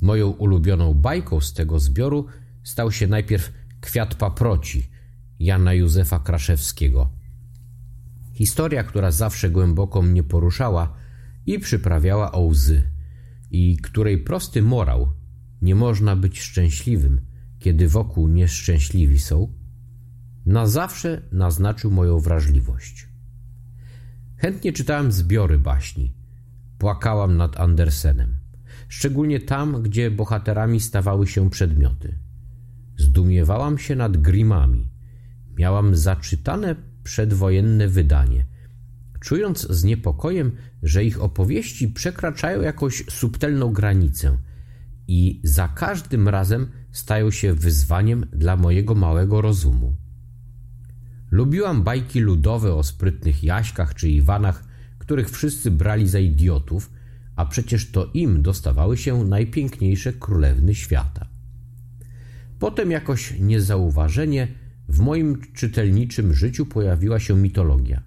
Moją 0.00 0.30
ulubioną 0.30 0.94
bajką 0.94 1.40
z 1.40 1.52
tego 1.52 1.78
zbioru 1.78 2.26
stał 2.62 2.92
się 2.92 3.06
najpierw 3.06 3.52
Kwiat 3.80 4.14
paproci 4.14 4.90
Jana 5.38 5.74
Józefa 5.74 6.18
Kraszewskiego. 6.18 7.10
Historia, 8.32 8.84
która 8.84 9.10
zawsze 9.10 9.50
głęboko 9.50 10.02
mnie 10.02 10.22
poruszała, 10.22 10.94
i 11.46 11.58
przyprawiała 11.58 12.32
o 12.32 12.40
łzy, 12.40 12.82
i 13.50 13.76
której 13.76 14.18
prosty 14.18 14.62
morał 14.62 15.12
nie 15.62 15.74
można 15.74 16.16
być 16.16 16.40
szczęśliwym, 16.40 17.20
kiedy 17.58 17.88
wokół 17.88 18.28
nieszczęśliwi 18.28 19.18
są, 19.18 19.52
na 20.46 20.66
zawsze 20.66 21.22
naznaczył 21.32 21.90
moją 21.90 22.18
wrażliwość. 22.18 23.08
Chętnie 24.36 24.72
czytałem 24.72 25.12
zbiory 25.12 25.58
baśni, 25.58 26.12
płakałam 26.78 27.36
nad 27.36 27.60
Andersenem, 27.60 28.38
szczególnie 28.88 29.40
tam, 29.40 29.82
gdzie 29.82 30.10
bohaterami 30.10 30.80
stawały 30.80 31.26
się 31.26 31.50
przedmioty. 31.50 32.18
Zdumiewałam 32.96 33.78
się 33.78 33.96
nad 33.96 34.16
Grimami. 34.16 34.88
Miałam 35.58 35.96
zaczytane 35.96 36.76
przedwojenne 37.04 37.88
wydanie, 37.88 38.46
czując 39.20 39.70
z 39.70 39.84
niepokojem, 39.84 40.52
że 40.82 41.04
ich 41.04 41.22
opowieści 41.22 41.88
przekraczają 41.88 42.62
jakąś 42.62 43.04
subtelną 43.10 43.72
granicę 43.72 44.38
i 45.08 45.40
za 45.44 45.68
każdym 45.68 46.28
razem 46.28 46.68
stają 46.96 47.30
się 47.30 47.54
wyzwaniem 47.54 48.26
dla 48.32 48.56
mojego 48.56 48.94
małego 48.94 49.40
rozumu. 49.40 49.96
Lubiłam 51.30 51.82
bajki 51.82 52.20
ludowe 52.20 52.74
o 52.74 52.82
sprytnych 52.82 53.44
Jaśkach 53.44 53.94
czy 53.94 54.08
Iwanach, 54.08 54.64
których 54.98 55.30
wszyscy 55.30 55.70
brali 55.70 56.08
za 56.08 56.18
idiotów, 56.18 56.90
a 57.36 57.46
przecież 57.46 57.90
to 57.90 58.10
im 58.14 58.42
dostawały 58.42 58.96
się 58.96 59.24
najpiękniejsze 59.24 60.12
królewny 60.12 60.74
świata. 60.74 61.26
Potem 62.58 62.90
jakoś 62.90 63.38
niezauważenie 63.40 64.48
w 64.88 64.98
moim 65.00 65.38
czytelniczym 65.54 66.34
życiu 66.34 66.66
pojawiła 66.66 67.20
się 67.20 67.36
mitologia. 67.36 68.02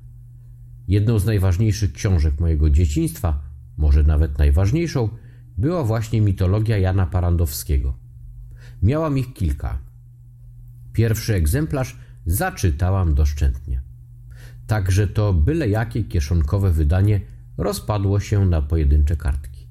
Jedną 0.88 1.20
z 1.20 1.26
najważniejszych 1.26 1.94
książek 1.94 2.40
mojego 2.40 2.70
dzieciństwa, 2.70 3.44
może 3.78 4.04
nawet 4.04 4.38
najważniejszą, 4.38 5.10
była 5.58 5.84
właśnie 5.84 6.22
mitologia 6.22 6.78
Jana 6.78 7.06
Parandowskiego. 7.06 8.09
Miałam 8.84 9.18
ich 9.18 9.34
kilka. 9.34 9.80
Pierwszy 10.94 11.34
egzemplarz 11.34 11.98
zaczytałam 12.26 13.14
doszczętnie. 13.14 13.82
Także 14.68 15.08
to 15.08 15.34
byle 15.34 15.70
jakie 15.70 16.04
kieszonkowe 16.04 16.72
wydanie 16.72 17.22
rozpadło 17.58 18.20
się 18.20 18.46
na 18.46 18.62
pojedyncze 18.62 19.18
kartki. 19.18 19.68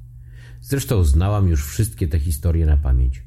Zresztą 0.60 1.04
znałam 1.04 1.48
już 1.48 1.66
wszystkie 1.66 2.08
te 2.08 2.18
historie 2.18 2.66
na 2.66 2.76
pamięć. 2.76 3.22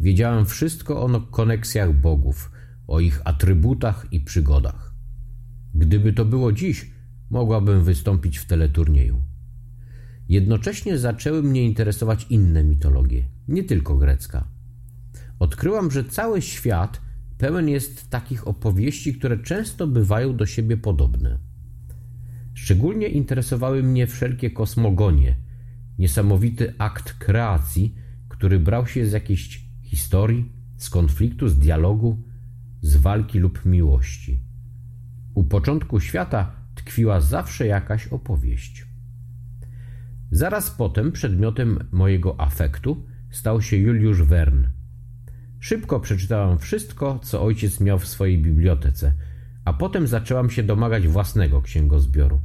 Wiedziałem 0.00 0.46
wszystko 0.46 1.02
o 1.02 1.20
koneksjach 1.20 1.92
bogów, 1.94 2.50
o 2.86 3.00
ich 3.00 3.20
atrybutach 3.24 4.06
i 4.10 4.20
przygodach. 4.20 4.94
Gdyby 5.74 6.12
to 6.12 6.24
było 6.24 6.52
dziś, 6.52 6.90
mogłabym 7.30 7.84
wystąpić 7.84 8.38
w 8.38 8.44
teleturnieju. 8.44 9.22
Jednocześnie 10.28 10.98
zaczęły 10.98 11.42
mnie 11.42 11.64
interesować 11.64 12.26
inne 12.30 12.64
mitologie, 12.64 13.24
nie 13.48 13.64
tylko 13.64 13.96
grecka. 13.96 14.48
Odkryłam, 15.40 15.90
że 15.90 16.04
cały 16.04 16.42
świat 16.42 17.00
pełen 17.38 17.68
jest 17.68 18.10
takich 18.10 18.48
opowieści, 18.48 19.14
które 19.14 19.38
często 19.38 19.86
bywają 19.86 20.36
do 20.36 20.46
siebie 20.46 20.76
podobne. 20.76 21.38
Szczególnie 22.54 23.08
interesowały 23.08 23.82
mnie 23.82 24.06
wszelkie 24.06 24.50
kosmogonie, 24.50 25.36
niesamowity 25.98 26.74
akt 26.78 27.12
kreacji, 27.12 27.94
który 28.28 28.58
brał 28.58 28.86
się 28.86 29.06
z 29.06 29.12
jakiejś 29.12 29.68
historii, 29.82 30.52
z 30.76 30.90
konfliktu, 30.90 31.48
z 31.48 31.58
dialogu, 31.58 32.22
z 32.82 32.96
walki 32.96 33.38
lub 33.38 33.64
miłości. 33.64 34.40
U 35.34 35.44
początku 35.44 36.00
świata 36.00 36.52
tkwiła 36.74 37.20
zawsze 37.20 37.66
jakaś 37.66 38.06
opowieść. 38.06 38.86
Zaraz 40.30 40.70
potem 40.70 41.12
przedmiotem 41.12 41.88
mojego 41.92 42.40
afektu 42.40 43.06
stał 43.30 43.62
się 43.62 43.76
Juliusz 43.76 44.22
Wern. 44.22 44.79
Szybko 45.60 46.00
przeczytałam 46.00 46.58
wszystko, 46.58 47.18
co 47.22 47.42
ojciec 47.42 47.80
miał 47.80 47.98
w 47.98 48.08
swojej 48.08 48.38
bibliotece, 48.38 49.12
a 49.64 49.72
potem 49.72 50.06
zaczęłam 50.06 50.50
się 50.50 50.62
domagać 50.62 51.08
własnego 51.08 51.62
księgozbioru. 51.62 52.40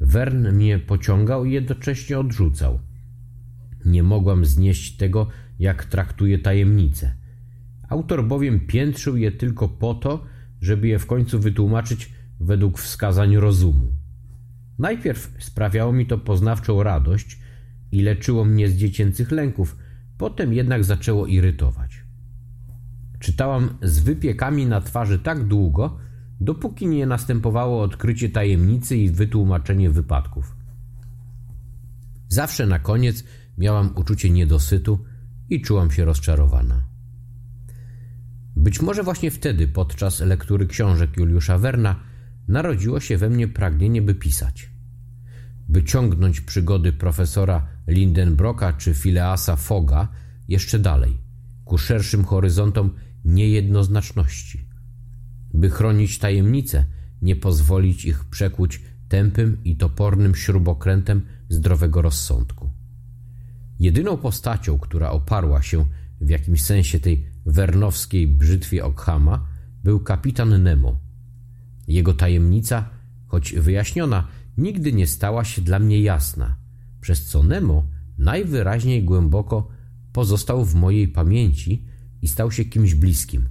Wern 0.00 0.48
mnie 0.48 0.78
pociągał 0.78 1.44
i 1.44 1.52
jednocześnie 1.52 2.18
odrzucał. 2.18 2.80
Nie 3.84 4.02
mogłam 4.02 4.44
znieść 4.44 4.96
tego, 4.96 5.28
jak 5.58 5.84
traktuje 5.84 6.38
tajemnice. 6.38 7.14
Autor 7.88 8.24
bowiem 8.24 8.60
piętrzył 8.60 9.16
je 9.16 9.32
tylko 9.32 9.68
po 9.68 9.94
to, 9.94 10.24
żeby 10.60 10.88
je 10.88 10.98
w 10.98 11.06
końcu 11.06 11.40
wytłumaczyć 11.40 12.12
według 12.40 12.78
wskazań 12.78 13.36
rozumu. 13.36 13.92
Najpierw 14.78 15.34
sprawiało 15.38 15.92
mi 15.92 16.06
to 16.06 16.18
poznawczą 16.18 16.82
radość 16.82 17.38
i 17.92 18.02
leczyło 18.02 18.44
mnie 18.44 18.68
z 18.68 18.76
dziecięcych 18.76 19.30
lęków, 19.30 19.76
potem 20.18 20.52
jednak 20.52 20.84
zaczęło 20.84 21.26
irytować. 21.26 21.87
Czytałam 23.20 23.78
z 23.82 23.98
wypiekami 23.98 24.66
na 24.66 24.80
twarzy 24.80 25.18
tak 25.18 25.44
długo, 25.44 25.98
dopóki 26.40 26.86
nie 26.86 27.06
następowało 27.06 27.82
odkrycie 27.82 28.28
tajemnicy 28.28 28.96
i 28.96 29.10
wytłumaczenie 29.10 29.90
wypadków. 29.90 30.56
Zawsze 32.28 32.66
na 32.66 32.78
koniec 32.78 33.24
miałam 33.58 33.90
uczucie 33.96 34.30
niedosytu 34.30 35.04
i 35.50 35.62
czułam 35.62 35.90
się 35.90 36.04
rozczarowana. 36.04 36.82
Być 38.56 38.82
może 38.82 39.02
właśnie 39.02 39.30
wtedy, 39.30 39.68
podczas 39.68 40.20
lektury 40.20 40.66
książek 40.66 41.16
Juliusza 41.16 41.58
Werna, 41.58 41.96
narodziło 42.48 43.00
się 43.00 43.18
we 43.18 43.30
mnie 43.30 43.48
pragnienie, 43.48 44.02
by 44.02 44.14
pisać. 44.14 44.70
By 45.68 45.84
ciągnąć 45.84 46.40
przygody 46.40 46.92
profesora 46.92 47.66
Lindenbrocka 47.86 48.72
czy 48.72 48.94
Phileasa 48.94 49.56
Foga 49.56 50.08
jeszcze 50.48 50.78
dalej, 50.78 51.18
ku 51.64 51.78
szerszym 51.78 52.24
horyzontom 52.24 52.90
niejednoznaczności. 53.28 54.64
By 55.54 55.70
chronić 55.70 56.18
tajemnice, 56.18 56.84
nie 57.22 57.36
pozwolić 57.36 58.04
ich 58.04 58.24
przekłuć 58.24 58.82
tępym 59.08 59.64
i 59.64 59.76
topornym 59.76 60.34
śrubokrętem 60.34 61.22
zdrowego 61.48 62.02
rozsądku. 62.02 62.70
Jedyną 63.80 64.16
postacią, 64.16 64.78
która 64.78 65.10
oparła 65.10 65.62
się 65.62 65.86
w 66.20 66.28
jakimś 66.28 66.62
sensie 66.62 67.00
tej 67.00 67.26
wernowskiej 67.46 68.26
brzytwie 68.26 68.84
Okhama, 68.84 69.46
był 69.84 70.00
kapitan 70.00 70.62
Nemo. 70.62 71.00
Jego 71.88 72.14
tajemnica, 72.14 72.90
choć 73.26 73.54
wyjaśniona, 73.54 74.28
nigdy 74.58 74.92
nie 74.92 75.06
stała 75.06 75.44
się 75.44 75.62
dla 75.62 75.78
mnie 75.78 76.00
jasna, 76.00 76.56
przez 77.00 77.26
co 77.26 77.42
Nemo 77.42 77.86
najwyraźniej 78.18 79.04
głęboko 79.04 79.68
pozostał 80.12 80.64
w 80.64 80.74
mojej 80.74 81.08
pamięci 81.08 81.87
i 82.22 82.28
stał 82.28 82.52
się 82.52 82.64
kimś 82.64 82.94
bliskim, 82.94 83.48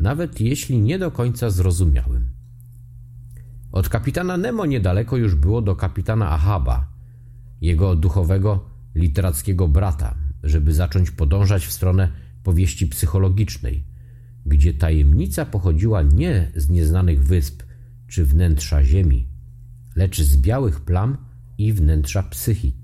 nawet 0.00 0.40
jeśli 0.40 0.80
nie 0.80 0.98
do 0.98 1.10
końca 1.10 1.50
zrozumiałym. 1.50 2.28
Od 3.72 3.88
kapitana 3.88 4.36
Nemo 4.36 4.66
niedaleko 4.66 5.16
już 5.16 5.34
było 5.34 5.62
do 5.62 5.76
kapitana 5.76 6.30
Ahaba, 6.30 6.92
jego 7.60 7.96
duchowego 7.96 8.70
literackiego 8.94 9.68
brata, 9.68 10.14
żeby 10.42 10.74
zacząć 10.74 11.10
podążać 11.10 11.66
w 11.66 11.72
stronę 11.72 12.12
powieści 12.42 12.86
psychologicznej, 12.86 13.84
gdzie 14.46 14.74
tajemnica 14.74 15.46
pochodziła 15.46 16.02
nie 16.02 16.52
z 16.56 16.70
nieznanych 16.70 17.24
wysp 17.24 17.62
czy 18.08 18.24
wnętrza 18.24 18.84
Ziemi, 18.84 19.26
lecz 19.96 20.20
z 20.20 20.36
białych 20.36 20.80
plam 20.80 21.16
i 21.58 21.72
wnętrza 21.72 22.22
psychiki. 22.22 22.83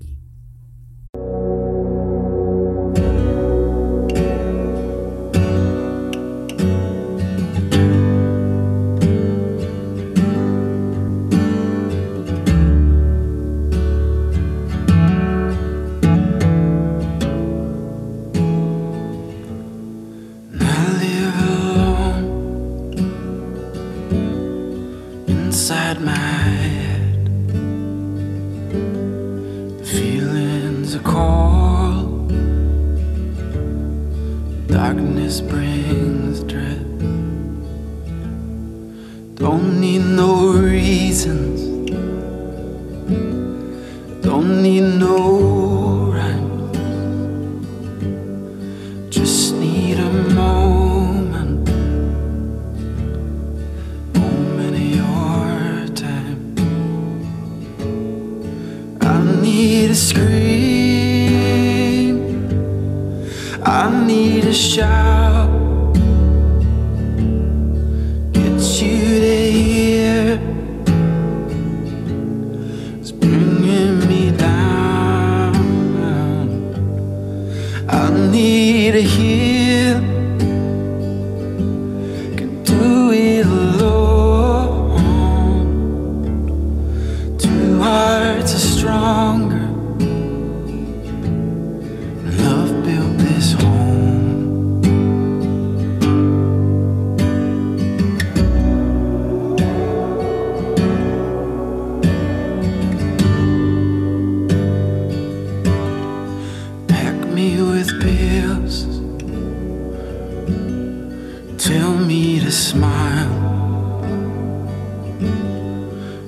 Tell 111.61 111.93
me 111.93 112.39
to 112.39 112.51
smile. 112.51 113.29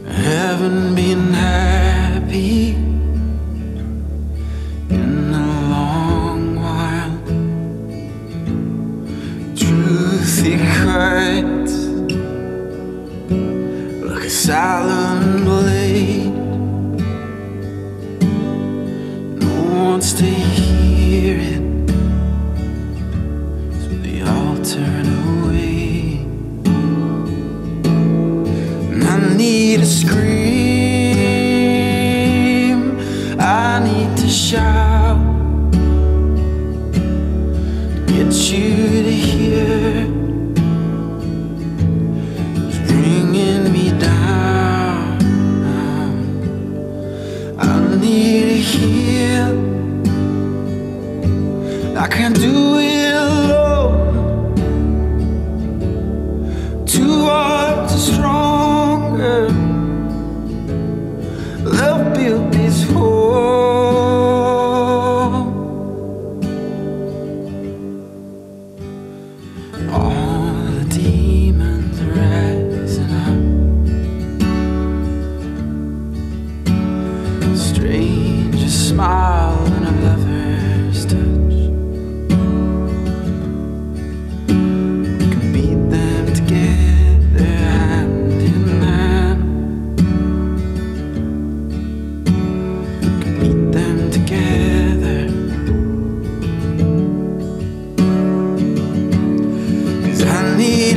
Haven't 0.06 0.94
been 0.94 1.33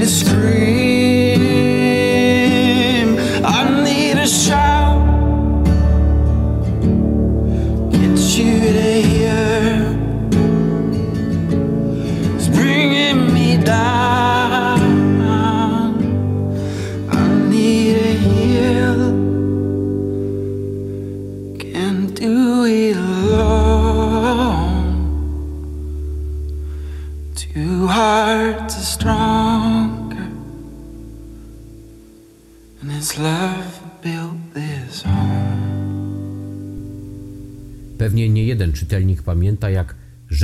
mystery. 0.06 0.55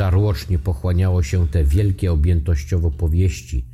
Żarłocznie 0.03 0.59
pochłaniało 0.59 1.23
się 1.23 1.49
te 1.49 1.65
wielkie 1.65 2.12
objętościowo 2.12 2.91
powieści, 2.91 3.67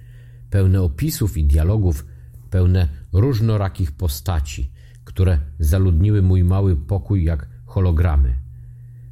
pełne 0.50 0.82
opisów 0.82 1.36
i 1.36 1.44
dialogów, 1.44 2.06
pełne 2.50 2.88
różnorakich 3.12 3.92
postaci, 3.92 4.70
które 5.04 5.38
zaludniły 5.58 6.22
mój 6.22 6.44
mały 6.44 6.76
pokój 6.76 7.24
jak 7.24 7.48
hologramy. 7.66 8.34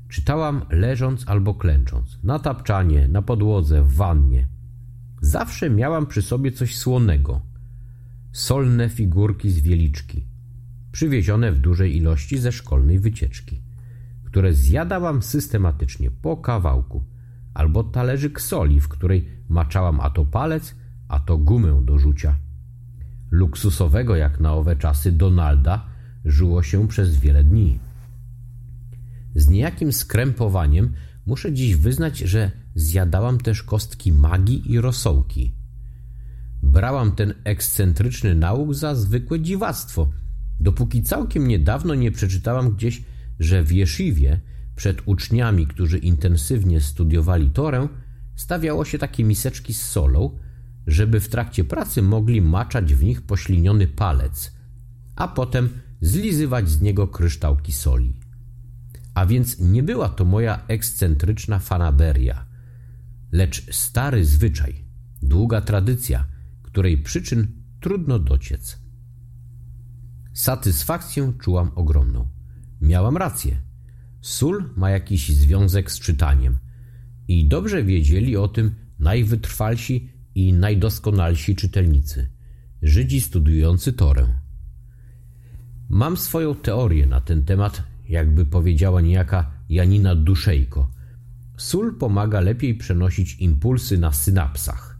Czytałam 0.08 0.62
leżąc 0.70 1.24
albo 1.26 1.54
klęcząc, 1.54 2.18
na 2.22 2.38
tapczanie, 2.38 3.08
na 3.08 3.22
podłodze, 3.22 3.82
w 3.82 3.94
wannie. 3.94 4.48
Zawsze 5.20 5.70
miałam 5.70 6.06
przy 6.06 6.22
sobie 6.22 6.52
coś 6.52 6.76
słonego. 6.76 7.40
Solne 8.32 8.88
figurki 8.88 9.50
z 9.50 9.60
wieliczki, 9.60 10.26
przywiezione 10.92 11.52
w 11.52 11.58
dużej 11.58 11.96
ilości 11.96 12.38
ze 12.38 12.52
szkolnej 12.52 12.98
wycieczki 12.98 13.65
które 14.26 14.52
zjadałam 14.52 15.22
systematycznie 15.22 16.10
po 16.10 16.36
kawałku, 16.36 17.04
albo 17.54 17.84
talerzyk 17.84 18.40
soli, 18.40 18.80
w 18.80 18.88
której 18.88 19.28
maczałam 19.48 20.00
a 20.00 20.10
to 20.10 20.24
palec, 20.24 20.74
a 21.08 21.20
to 21.20 21.38
gumę 21.38 21.80
do 21.84 21.98
rzucia. 21.98 22.36
Luksusowego 23.30 24.16
jak 24.16 24.40
na 24.40 24.52
owe 24.52 24.76
czasy 24.76 25.12
Donalda 25.12 25.86
żyło 26.24 26.62
się 26.62 26.88
przez 26.88 27.16
wiele 27.16 27.44
dni. 27.44 27.78
Z 29.34 29.48
niejakim 29.48 29.92
skrępowaniem 29.92 30.92
muszę 31.26 31.52
dziś 31.52 31.76
wyznać, 31.76 32.18
że 32.18 32.50
zjadałam 32.74 33.38
też 33.38 33.62
kostki 33.62 34.12
magii 34.12 34.72
i 34.72 34.80
rosołki. 34.80 35.54
Brałam 36.62 37.12
ten 37.12 37.34
ekscentryczny 37.44 38.34
nauk 38.34 38.74
za 38.74 38.94
zwykłe 38.94 39.40
dziwactwo, 39.40 40.08
dopóki 40.60 41.02
całkiem 41.02 41.48
niedawno 41.48 41.94
nie 41.94 42.10
przeczytałam 42.12 42.70
gdzieś, 42.70 43.02
że 43.38 43.62
w 43.62 43.72
Jeszywie 43.72 44.40
przed 44.76 45.02
uczniami, 45.04 45.66
którzy 45.66 45.98
intensywnie 45.98 46.80
studiowali 46.80 47.50
Torę, 47.50 47.88
stawiało 48.36 48.84
się 48.84 48.98
takie 48.98 49.24
miseczki 49.24 49.74
z 49.74 49.82
solą, 49.82 50.38
żeby 50.86 51.20
w 51.20 51.28
trakcie 51.28 51.64
pracy 51.64 52.02
mogli 52.02 52.40
maczać 52.40 52.94
w 52.94 53.04
nich 53.04 53.22
pośliniony 53.22 53.86
palec, 53.86 54.52
a 55.16 55.28
potem 55.28 55.68
zlizywać 56.00 56.68
z 56.68 56.80
niego 56.80 57.08
kryształki 57.08 57.72
soli. 57.72 58.20
A 59.14 59.26
więc 59.26 59.60
nie 59.60 59.82
była 59.82 60.08
to 60.08 60.24
moja 60.24 60.66
ekscentryczna 60.66 61.58
fanaberia, 61.58 62.46
lecz 63.32 63.74
stary 63.74 64.24
zwyczaj, 64.24 64.84
długa 65.22 65.60
tradycja, 65.60 66.26
której 66.62 66.98
przyczyn 66.98 67.46
trudno 67.80 68.18
dociec. 68.18 68.78
Satysfakcję 70.34 71.32
czułam 71.40 71.70
ogromną. 71.74 72.35
Miałam 72.80 73.16
rację. 73.16 73.60
Sól 74.20 74.64
ma 74.76 74.90
jakiś 74.90 75.28
związek 75.28 75.90
z 75.90 76.00
czytaniem. 76.00 76.58
I 77.28 77.48
dobrze 77.48 77.84
wiedzieli 77.84 78.36
o 78.36 78.48
tym 78.48 78.74
najwytrwalsi 78.98 80.10
i 80.34 80.52
najdoskonalsi 80.52 81.56
czytelnicy, 81.56 82.28
Żydzi 82.82 83.20
studiujący 83.20 83.92
Torę. 83.92 84.40
Mam 85.88 86.16
swoją 86.16 86.54
teorię 86.54 87.06
na 87.06 87.20
ten 87.20 87.44
temat 87.44 87.82
jakby 88.08 88.46
powiedziała 88.46 89.00
niejaka 89.00 89.50
Janina 89.68 90.14
Duszejko. 90.14 90.90
Sól 91.56 91.98
pomaga 91.98 92.40
lepiej 92.40 92.74
przenosić 92.74 93.36
impulsy 93.40 93.98
na 93.98 94.12
synapsach. 94.12 94.98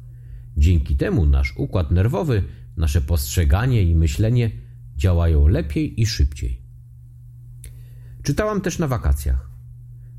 Dzięki 0.57 0.97
temu 0.97 1.27
nasz 1.27 1.55
układ 1.57 1.91
nerwowy, 1.91 2.43
nasze 2.77 3.01
postrzeganie 3.01 3.83
i 3.83 3.95
myślenie 3.95 4.51
działają 4.97 5.49
lepiej 5.49 6.01
i 6.01 6.07
szybciej. 6.07 6.66
Czytałam 8.27 8.61
też 8.61 8.79
na 8.79 8.89
wakacjach. 8.89 9.51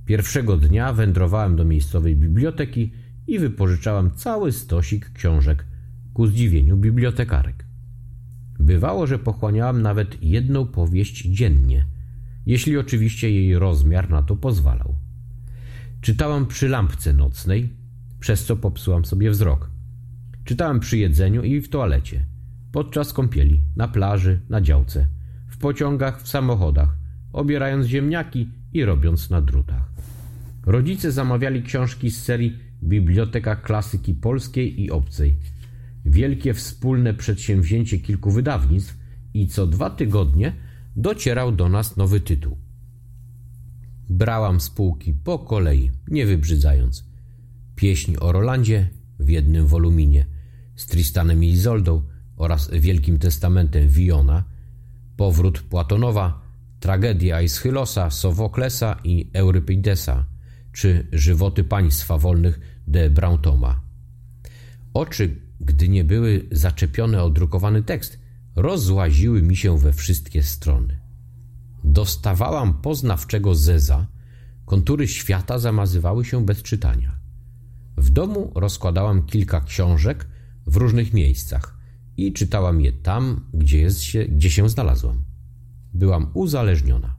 Pierwszego 0.06 0.58
dnia 0.58 0.94
wędrowałem 0.94 1.56
do 1.56 1.66
miejscowej 1.66 2.16
biblioteki 2.16 2.92
i 3.28 3.40
wypożyczałam 3.40 4.12
cały 4.12 4.52
stosik 4.52 5.14
książek 5.14 5.66
ku 6.14 6.28
zdziwieniu 6.28 6.78
bibliotekarek. 6.78 7.66
Bywało, 8.60 9.08
że 9.08 9.20
pochłaniałam 9.20 9.82
nawet 9.82 10.24
jedną 10.24 10.68
powieść 10.68 11.26
dziennie, 11.26 11.86
jeśli 12.46 12.78
oczywiście 12.78 13.32
jej 13.32 13.60
rozmiar 13.60 14.10
na 14.10 14.22
to 14.24 14.36
pozwalał. 14.36 14.96
Czytałam 16.02 16.46
przy 16.46 16.70
lampce 16.70 17.14
nocnej, 17.14 17.74
przez 18.20 18.46
co 18.46 18.56
popsułam 18.56 19.06
sobie 19.06 19.32
wzrok. 19.32 19.70
Czytałam 20.44 20.80
przy 20.80 20.98
jedzeniu 20.98 21.44
i 21.44 21.62
w 21.62 21.70
toalecie, 21.70 22.26
podczas 22.72 23.14
kąpieli, 23.14 23.62
na 23.76 23.88
plaży, 23.88 24.42
na 24.50 24.62
działce, 24.62 25.08
w 25.48 25.58
pociągach, 25.58 26.22
w 26.22 26.28
samochodach, 26.28 26.97
obierając 27.38 27.86
ziemniaki 27.86 28.50
i 28.74 28.86
robiąc 28.86 29.30
na 29.30 29.42
drutach. 29.42 29.92
Rodzice 30.66 31.12
zamawiali 31.12 31.64
książki 31.64 32.12
z 32.12 32.24
serii 32.24 32.58
Biblioteka 32.84 33.56
Klasyki 33.56 34.14
Polskiej 34.14 34.82
i 34.82 34.92
Obcej. 34.92 35.38
Wielkie 36.06 36.54
wspólne 36.54 37.14
przedsięwzięcie 37.14 38.00
kilku 38.00 38.32
wydawnictw 38.32 38.98
i 39.34 39.48
co 39.48 39.68
dwa 39.68 39.90
tygodnie 39.90 40.54
docierał 40.96 41.52
do 41.52 41.70
nas 41.70 41.98
nowy 41.98 42.20
tytuł. 42.20 42.58
Brałam 44.10 44.60
spółki 44.60 45.14
po 45.14 45.40
kolei, 45.40 45.92
nie 46.08 46.26
wybrzydzając. 46.26 47.06
Pieśń 47.76 48.16
o 48.20 48.32
Rolandzie 48.32 48.90
w 49.20 49.30
jednym 49.30 49.68
woluminie, 49.68 50.26
z 50.76 50.86
Tristanem 50.86 51.44
i 51.44 51.48
Izoldą 51.48 52.02
oraz 52.36 52.72
Wielkim 52.72 53.20
Testamentem 53.20 53.90
Wiona, 53.90 54.44
Powrót 55.18 55.62
Platonowa, 55.62 56.47
Tragedie 56.80 57.36
Aeschylosa, 57.36 58.10
Sowoklesa 58.10 59.00
i 59.04 59.30
Eurypidesa, 59.34 60.26
czy 60.72 61.08
Żywoty 61.12 61.64
Państwa 61.64 62.18
Wolnych 62.18 62.60
de 62.88 63.10
Brantoma. 63.10 63.82
Oczy, 64.94 65.42
gdy 65.60 65.90
nie 65.90 66.04
były 66.04 66.48
zaczepione 66.52 67.24
o 67.24 67.30
drukowany 67.30 67.84
tekst, 67.84 68.20
rozłaziły 68.56 69.42
mi 69.42 69.56
się 69.56 69.78
we 69.78 69.94
wszystkie 69.94 70.44
strony. 70.44 71.00
Dostawałam 71.84 72.82
poznawczego 72.82 73.56
zeza, 73.56 74.08
kontury 74.66 75.08
świata 75.08 75.60
zamazywały 75.60 76.26
się 76.26 76.46
bez 76.46 76.64
czytania. 76.64 77.20
W 77.98 78.10
domu 78.10 78.52
rozkładałam 78.56 79.26
kilka 79.26 79.62
książek 79.62 80.28
w 80.68 80.76
różnych 80.76 81.14
miejscach 81.14 81.78
i 82.18 82.34
czytałam 82.34 82.82
je 82.82 82.94
tam, 82.94 83.50
gdzie, 83.54 83.80
jest 83.80 84.02
się, 84.02 84.26
gdzie 84.26 84.50
się 84.50 84.70
znalazłam. 84.70 85.27
Byłam 85.98 86.32
uzależniona. 86.34 87.16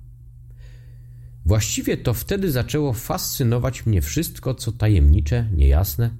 Właściwie 1.47 1.97
to 1.97 2.15
wtedy 2.15 2.51
zaczęło 2.51 2.93
fascynować 2.93 3.87
mnie 3.87 4.03
wszystko, 4.03 4.55
co 4.55 4.73
tajemnicze, 4.73 5.51
niejasne, 5.55 6.11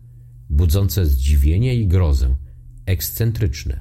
budzące 0.51 1.07
zdziwienie 1.07 1.75
i 1.75 1.87
grozę, 1.87 2.37
ekscentryczne. 2.87 3.81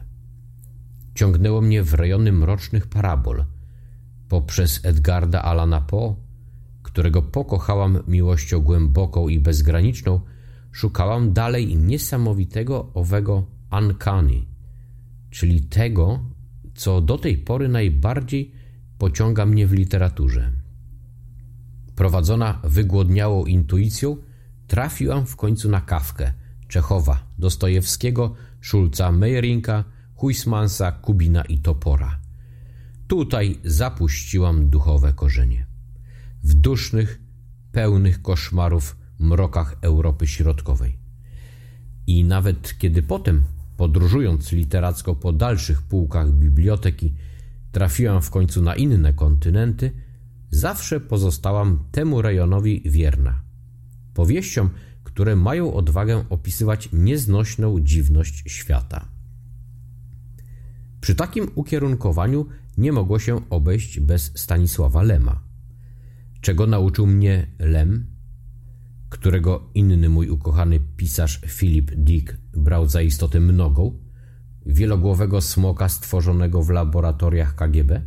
Ciągnęło 1.16 1.62
mnie 1.62 1.84
w 1.84 1.94
rejony 1.94 2.32
mrocznych 2.32 2.88
parabol, 2.88 3.46
poprzez 4.30 4.86
Edgarda 4.86 5.42
Alana 5.42 5.82
Poe, 5.82 6.16
którego 6.84 7.22
pokochałam 7.22 8.04
miłością 8.08 8.60
głęboką 8.60 9.28
i 9.28 9.40
bezgraniczną, 9.40 10.22
szukałam 10.72 11.34
dalej 11.34 11.78
niesamowitego 11.78 12.92
owego 12.94 13.48
uncanny, 13.72 14.46
czyli 15.30 15.62
tego, 15.62 16.20
co 16.76 17.02
do 17.02 17.18
tej 17.18 17.38
pory 17.38 17.68
najbardziej 17.68 18.57
pociąga 18.98 19.46
mnie 19.46 19.68
w 19.68 19.74
literaturze. 19.74 20.52
Prowadzona 21.96 22.60
wygłodniałą 22.64 23.46
intuicją, 23.46 24.18
trafiłam 24.68 25.26
w 25.26 25.36
końcu 25.36 25.70
na 25.70 25.82
Kawkę, 25.82 26.34
Czechowa, 26.68 27.24
Dostojewskiego, 27.38 28.36
Szulca, 28.62 29.12
Meyerinka, 29.12 29.84
Huysmansa, 30.16 30.92
Kubina 30.92 31.42
i 31.42 31.60
Topora. 31.60 32.20
Tutaj 33.08 33.60
zapuściłam 33.64 34.70
duchowe 34.70 35.14
korzenie. 35.14 35.66
W 36.44 36.54
dusznych, 36.54 37.22
pełnych 37.72 38.22
koszmarów 38.22 38.98
mrokach 39.20 39.78
Europy 39.82 40.28
Środkowej. 40.28 40.98
I 42.08 42.24
nawet 42.24 42.78
kiedy 42.78 43.04
potem, 43.04 43.44
podróżując 43.78 44.52
literacko 44.52 45.16
po 45.16 45.34
dalszych 45.34 45.82
półkach 45.82 46.32
biblioteki, 46.32 47.14
trafiłam 47.78 48.22
w 48.22 48.30
końcu 48.30 48.62
na 48.62 48.76
inne 48.76 49.14
kontynenty, 49.14 49.92
zawsze 50.50 51.00
pozostałam 51.00 51.84
temu 51.92 52.22
rejonowi 52.22 52.82
wierna. 52.86 53.42
Powieściom, 54.14 54.70
które 55.04 55.36
mają 55.36 55.74
odwagę 55.74 56.26
opisywać 56.30 56.90
nieznośną 56.94 57.80
dziwność 57.80 58.44
świata. 58.48 59.08
Przy 61.02 61.16
takim 61.16 61.48
ukierunkowaniu 61.56 62.46
nie 62.78 62.92
mogło 62.92 63.20
się 63.20 63.50
obejść 63.50 64.00
bez 64.00 64.32
Stanisława 64.36 65.02
Lema. 65.02 65.44
Czego 66.42 66.68
nauczył 66.68 67.08
mnie 67.08 67.48
Lem, 67.60 68.06
którego 69.10 69.70
inny 69.74 70.10
mój 70.10 70.30
ukochany 70.30 70.80
pisarz 70.80 71.42
Philip 71.48 71.92
Dick 71.96 72.38
brał 72.54 72.88
za 72.88 73.02
istotę 73.02 73.40
mnogą, 73.40 74.07
wielogłowego 74.68 75.42
smoka 75.42 75.90
stworzonego 75.90 76.64
w 76.64 76.70
laboratoriach 76.70 77.56
KGB? 77.56 78.02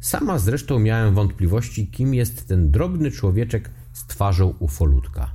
Sama 0.00 0.38
zresztą 0.38 0.78
miałem 0.78 1.14
wątpliwości, 1.14 1.86
kim 1.90 2.14
jest 2.14 2.48
ten 2.48 2.70
drobny 2.70 3.10
człowieczek 3.10 3.70
z 3.92 4.06
twarzą 4.06 4.54
ufolutka. 4.58 5.34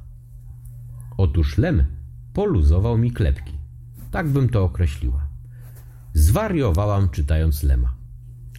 Otóż 1.17 1.57
Lem 1.57 1.85
poluzował 2.33 2.97
mi 2.97 3.11
klepki. 3.11 3.53
Tak 4.11 4.29
bym 4.29 4.49
to 4.49 4.63
określiła. 4.63 5.27
Zwariowałam 6.13 7.09
czytając 7.09 7.63
Lema. 7.63 7.93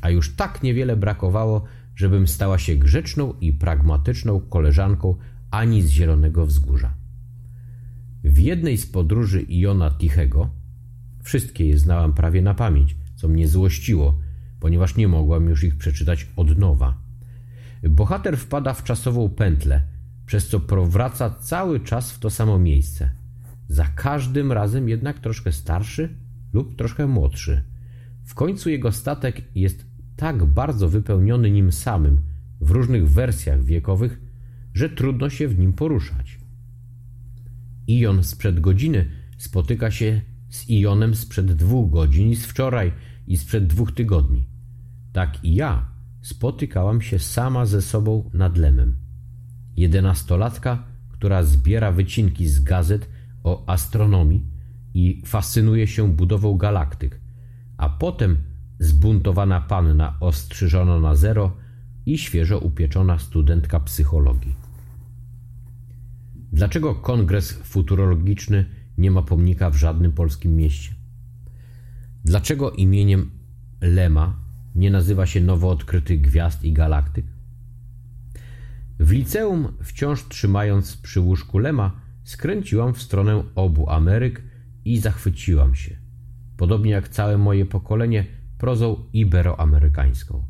A 0.03 0.11
już 0.11 0.37
tak 0.37 0.63
niewiele 0.63 0.97
brakowało, 0.97 1.65
żebym 1.97 2.27
stała 2.27 2.59
się 2.59 2.77
grzeczną 2.77 3.35
i 3.41 3.53
pragmatyczną 3.53 4.41
koleżanką 4.41 5.17
ani 5.51 5.83
z 5.83 5.89
Zielonego 5.89 6.47
Wzgórza. 6.47 6.95
W 8.25 8.39
jednej 8.39 8.79
z 8.79 8.87
podróży 8.87 9.43
Iona 9.43 9.91
Tichego, 9.91 10.51
wszystkie 11.31 11.67
je 11.67 11.79
znałam 11.79 12.13
prawie 12.13 12.43
na 12.43 12.55
pamięć, 12.55 12.97
co 13.15 13.29
mnie 13.29 13.49
złościło, 13.49 14.19
ponieważ 14.61 14.97
nie 14.97 15.09
mogłam 15.09 15.49
już 15.49 15.65
ich 15.65 15.77
przeczytać 15.77 16.27
od 16.37 16.59
nowa. 16.59 16.99
Bohater 17.83 18.37
wpada 18.37 18.75
w 18.75 18.85
czasową 18.85 19.29
pętlę, 19.29 19.83
przez 20.27 20.49
co 20.49 20.61
powraca 20.61 21.31
cały 21.31 21.81
czas 21.81 22.13
w 22.13 22.19
to 22.19 22.31
samo 22.31 22.59
miejsce. 22.59 23.11
Za 23.69 23.85
każdym 23.85 24.53
razem 24.53 24.89
jednak 24.89 25.19
troszkę 25.19 25.53
starszy 25.53 26.17
lub 26.53 26.77
troszkę 26.77 27.07
młodszy. 27.07 27.63
W 28.25 28.35
końcu 28.35 28.71
jego 28.71 28.93
statek 28.93 29.43
jest 29.55 29.87
tak 30.17 30.45
bardzo 30.45 30.89
wypełniony 30.89 31.51
nim 31.51 31.73
samym 31.73 32.21
w 32.61 32.71
różnych 32.71 33.11
wersjach 33.11 33.65
wiekowych, 33.65 34.21
że 34.75 34.89
trudno 34.89 35.31
się 35.31 35.49
w 35.49 35.59
nim 35.59 35.73
poruszać. 35.73 36.39
Ion 37.87 38.25
sprzed 38.25 38.61
godziny 38.61 39.11
spotyka 39.39 39.91
się 39.91 40.30
z 40.51 40.71
Ionem 40.71 41.15
sprzed 41.15 41.53
dwóch 41.53 41.91
godzin 41.91 42.31
i 42.31 42.37
z 42.37 42.47
wczoraj 42.47 42.93
i 43.27 43.37
sprzed 43.37 43.67
dwóch 43.67 43.93
tygodni. 43.93 44.47
Tak 45.13 45.45
i 45.45 45.55
ja 45.55 45.89
spotykałam 46.23 47.03
się 47.03 47.19
sama 47.19 47.67
ze 47.67 47.83
sobą 47.83 48.31
nad 48.35 48.57
lemem. 48.57 48.97
Jedenastolatka, 49.77 50.85
która 51.11 51.43
zbiera 51.43 51.93
wycinki 51.93 52.49
z 52.49 52.61
gazet 52.61 53.09
o 53.45 53.65
astronomii 53.67 54.47
i 54.95 55.23
fascynuje 55.27 55.87
się 55.87 56.13
budową 56.13 56.57
galaktyk, 56.57 57.21
a 57.77 57.89
potem 57.89 58.37
zbuntowana 58.79 59.61
panna 59.61 60.17
ostrzyżona 60.21 61.01
na 61.01 61.15
zero 61.15 61.57
i 62.07 62.19
świeżo 62.19 62.59
upieczona 62.59 63.19
studentka 63.19 63.81
psychologii. 63.81 64.55
Dlaczego 66.53 66.95
kongres 66.95 67.53
futurologiczny 67.53 68.65
nie 69.01 69.11
ma 69.11 69.23
pomnika 69.23 69.71
w 69.71 69.77
żadnym 69.77 70.13
polskim 70.13 70.57
mieście? 70.57 70.95
Dlaczego 72.25 72.71
imieniem 72.71 73.31
Lema 73.81 74.41
nie 74.75 74.91
nazywa 74.91 75.27
się 75.27 75.41
nowo 75.41 75.71
odkrytych 75.71 76.21
gwiazd 76.21 76.65
i 76.65 76.73
galaktyk? 76.73 77.27
W 78.99 79.11
liceum, 79.11 79.73
wciąż 79.83 80.29
trzymając 80.29 80.97
przy 80.97 81.21
łóżku 81.21 81.59
Lema, 81.59 82.01
skręciłam 82.25 82.95
w 82.95 83.03
stronę 83.03 83.45
obu 83.55 83.91
Ameryk 83.91 84.43
i 84.85 84.99
zachwyciłam 84.99 85.75
się, 85.75 85.97
podobnie 86.57 86.91
jak 86.91 87.09
całe 87.09 87.39
moje 87.39 87.67
pokolenie, 87.67 88.27
prozą 88.59 89.05
iberoamerykańską. 89.13 90.47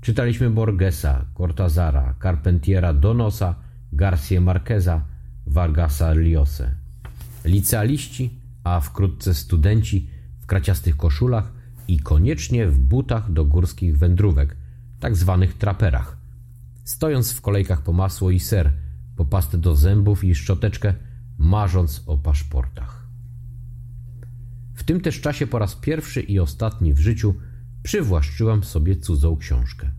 Czytaliśmy 0.00 0.50
Borgesa, 0.50 1.24
Cortazara, 1.38 2.14
Carpentiera 2.22 2.94
Donosa, 2.94 3.54
Garcia 3.92 4.40
Marqueza, 4.40 5.04
Vargasa 5.46 6.14
Llosa. 6.14 6.79
Licealiści, 7.44 8.30
a 8.64 8.80
wkrótce 8.80 9.34
studenci 9.34 10.08
w 10.40 10.46
kraciastych 10.46 10.96
koszulach 10.96 11.52
i 11.88 12.00
koniecznie 12.00 12.66
w 12.66 12.78
butach 12.78 13.32
do 13.32 13.44
górskich 13.44 13.98
wędrówek, 13.98 14.56
tak 15.00 15.16
zwanych 15.16 15.54
traperach. 15.54 16.16
Stojąc 16.84 17.32
w 17.32 17.40
kolejkach 17.40 17.82
po 17.82 17.92
masło 17.92 18.30
i 18.30 18.40
ser, 18.40 18.72
po 19.16 19.24
pastę 19.24 19.58
do 19.58 19.76
zębów 19.76 20.24
i 20.24 20.34
szczoteczkę, 20.34 20.94
marząc 21.38 22.02
o 22.06 22.18
paszportach. 22.18 23.06
W 24.74 24.84
tym 24.84 25.00
też 25.00 25.20
czasie 25.20 25.46
po 25.46 25.58
raz 25.58 25.74
pierwszy 25.74 26.20
i 26.20 26.38
ostatni 26.38 26.94
w 26.94 26.98
życiu 26.98 27.34
przywłaszczyłam 27.82 28.64
sobie 28.64 28.96
cudzą 28.96 29.36
książkę. 29.36 29.90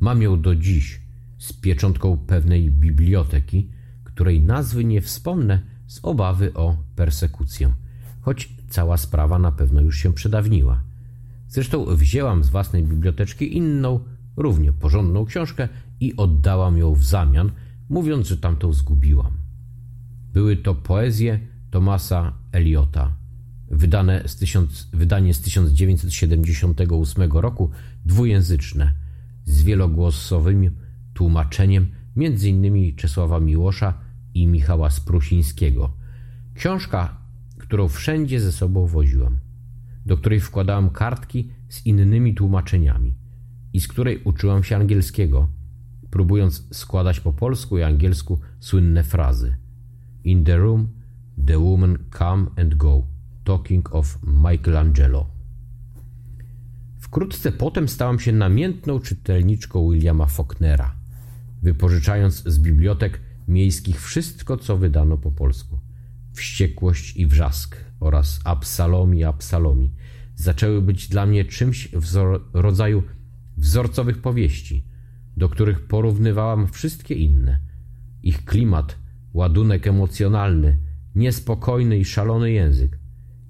Mam 0.00 0.22
ją 0.22 0.40
do 0.40 0.56
dziś 0.56 1.00
z 1.38 1.52
pieczątką 1.52 2.16
pewnej 2.16 2.70
biblioteki, 2.70 3.70
której 4.04 4.40
nazwy 4.40 4.84
nie 4.84 5.00
wspomnę 5.00 5.73
z 5.94 6.00
obawy 6.02 6.54
o 6.54 6.76
persekucję, 6.96 7.74
choć 8.20 8.54
cała 8.68 8.96
sprawa 8.96 9.38
na 9.38 9.52
pewno 9.52 9.80
już 9.80 9.98
się 9.98 10.12
przedawniła. 10.12 10.82
Zresztą 11.48 11.96
wzięłam 11.96 12.44
z 12.44 12.48
własnej 12.48 12.82
biblioteczki 12.82 13.56
inną, 13.56 14.00
równie 14.36 14.72
porządną 14.72 15.24
książkę 15.24 15.68
i 16.00 16.16
oddałam 16.16 16.78
ją 16.78 16.94
w 16.94 17.04
zamian, 17.04 17.50
mówiąc, 17.88 18.28
że 18.28 18.36
tamtą 18.36 18.72
zgubiłam. 18.72 19.32
Były 20.32 20.56
to 20.56 20.74
poezje 20.74 21.40
Tomasa 21.70 22.32
Eliota, 22.52 23.12
wydane 23.70 24.22
z 24.26 24.36
tysiąc, 24.36 24.88
wydanie 24.92 25.34
z 25.34 25.40
1978 25.40 27.32
roku, 27.32 27.70
dwujęzyczne, 28.04 28.92
z 29.44 29.62
wielogłosowym 29.62 30.76
tłumaczeniem 31.12 31.86
m.in. 32.16 32.96
Czesława 32.96 33.40
Miłosza 33.40 34.03
i 34.34 34.46
Michała 34.46 34.90
Sprusińskiego. 34.90 35.92
Książka, 36.54 37.16
którą 37.58 37.88
wszędzie 37.88 38.40
ze 38.40 38.52
sobą 38.52 38.86
woziłam, 38.86 39.38
do 40.06 40.16
której 40.16 40.40
wkładałam 40.40 40.90
kartki 40.90 41.50
z 41.68 41.86
innymi 41.86 42.34
tłumaczeniami 42.34 43.14
i 43.72 43.80
z 43.80 43.88
której 43.88 44.22
uczyłam 44.24 44.64
się 44.64 44.76
angielskiego, 44.76 45.48
próbując 46.10 46.68
składać 46.76 47.20
po 47.20 47.32
polsku 47.32 47.78
i 47.78 47.82
angielsku 47.82 48.40
słynne 48.60 49.04
frazy. 49.04 49.56
In 50.24 50.44
the 50.44 50.56
room, 50.56 50.88
the 51.46 51.58
woman 51.58 51.98
come 52.18 52.46
and 52.56 52.74
go, 52.74 53.02
talking 53.44 53.94
of 53.94 54.18
Michelangelo. 54.22 55.26
Wkrótce 56.98 57.52
potem 57.52 57.88
stałam 57.88 58.18
się 58.18 58.32
namiętną 58.32 59.00
czytelniczką 59.00 59.90
Williama 59.90 60.26
Faulknera, 60.26 60.94
wypożyczając 61.62 62.48
z 62.48 62.58
bibliotek 62.58 63.20
miejskich 63.48 64.00
wszystko, 64.00 64.56
co 64.56 64.76
wydano 64.76 65.18
po 65.18 65.32
polsku. 65.32 65.78
Wściekłość 66.32 67.16
i 67.16 67.26
wrzask 67.26 67.76
oraz 68.00 68.40
Absalomi 68.44 69.24
Absalomi 69.24 69.90
zaczęły 70.36 70.82
być 70.82 71.08
dla 71.08 71.26
mnie 71.26 71.44
czymś 71.44 71.88
w 71.88 72.36
rodzaju 72.52 73.02
wzorcowych 73.56 74.20
powieści, 74.20 74.84
do 75.36 75.48
których 75.48 75.86
porównywałam 75.86 76.68
wszystkie 76.68 77.14
inne. 77.14 77.58
Ich 78.22 78.44
klimat, 78.44 78.98
ładunek 79.34 79.86
emocjonalny, 79.86 80.78
niespokojny 81.14 81.98
i 81.98 82.04
szalony 82.04 82.52
język, 82.52 82.98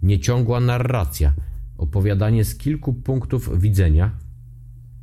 nieciągła 0.02 0.60
narracja, 0.60 1.34
opowiadanie 1.78 2.44
z 2.44 2.54
kilku 2.56 2.94
punktów 2.94 3.60
widzenia 3.60 4.10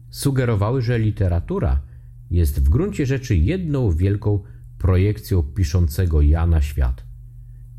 sugerowały, 0.10 0.82
że 0.82 1.00
literatura 1.00 1.82
jest 2.32 2.64
w 2.64 2.70
gruncie 2.70 3.06
rzeczy 3.06 3.36
jedną 3.36 3.92
wielką 3.92 4.40
projekcją 4.82 5.44
piszącego 5.44 6.22
ja 6.22 6.46
na 6.46 6.62
świat 6.62 7.04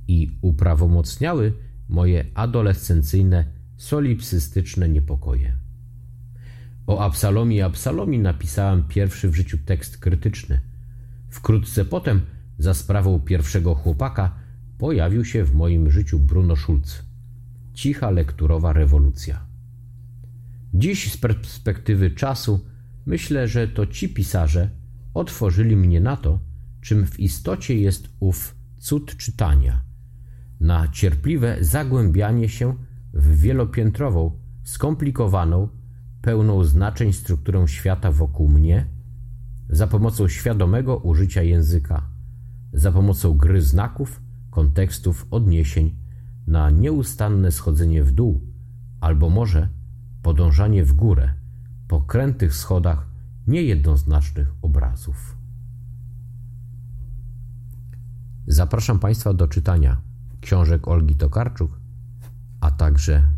i 0.08 0.38
uprawomocniały 0.40 1.52
moje 1.88 2.24
adolescencyjne, 2.34 3.44
solipsystyczne 3.76 4.88
niepokoje. 4.88 5.56
O 6.86 7.04
Absalomie 7.04 7.56
i 7.56 7.62
Absalomii 7.62 8.18
napisałem 8.18 8.84
pierwszy 8.88 9.28
w 9.28 9.34
życiu 9.34 9.58
tekst 9.66 9.98
krytyczny. 9.98 10.60
Wkrótce 11.28 11.84
potem, 11.84 12.20
za 12.58 12.74
sprawą 12.74 13.20
pierwszego 13.20 13.74
chłopaka, 13.74 14.34
pojawił 14.78 15.24
się 15.24 15.44
w 15.44 15.54
moim 15.54 15.90
życiu 15.90 16.18
Bruno 16.18 16.56
Schulz. 16.56 17.02
Cicha 17.74 18.10
lekturowa 18.10 18.72
rewolucja. 18.72 19.46
Dziś 20.74 21.12
z 21.12 21.16
perspektywy 21.16 22.10
czasu 22.10 22.66
myślę, 23.06 23.48
że 23.48 23.68
to 23.68 23.86
ci 23.86 24.08
pisarze 24.08 24.70
otworzyli 25.14 25.76
mnie 25.76 26.00
na 26.00 26.16
to, 26.16 26.51
czym 26.82 27.06
w 27.06 27.20
istocie 27.20 27.74
jest 27.78 28.08
ów 28.20 28.54
cud 28.78 29.16
czytania, 29.16 29.84
na 30.60 30.88
cierpliwe 30.88 31.56
zagłębianie 31.60 32.48
się 32.48 32.76
w 33.14 33.36
wielopiętrową, 33.40 34.38
skomplikowaną, 34.64 35.68
pełną 36.22 36.64
znaczeń 36.64 37.12
strukturę 37.12 37.68
świata 37.68 38.12
wokół 38.12 38.48
mnie, 38.48 38.86
za 39.68 39.86
pomocą 39.86 40.28
świadomego 40.28 40.96
użycia 40.96 41.42
języka, 41.42 42.08
za 42.72 42.92
pomocą 42.92 43.36
gry 43.36 43.62
znaków, 43.62 44.22
kontekstów, 44.50 45.26
odniesień, 45.30 45.96
na 46.46 46.70
nieustanne 46.70 47.52
schodzenie 47.52 48.04
w 48.04 48.12
dół, 48.12 48.40
albo 49.00 49.30
może 49.30 49.68
podążanie 50.22 50.84
w 50.84 50.92
górę, 50.92 51.32
po 51.88 52.00
krętych 52.00 52.54
schodach 52.54 53.08
niejednoznacznych 53.46 54.52
obrazów. 54.62 55.31
Zapraszam 58.52 58.98
Państwa 58.98 59.34
do 59.34 59.48
czytania 59.48 60.00
książek 60.40 60.88
Olgi 60.88 61.14
Tokarczuk, 61.16 61.80
a 62.60 62.70
także 62.70 63.28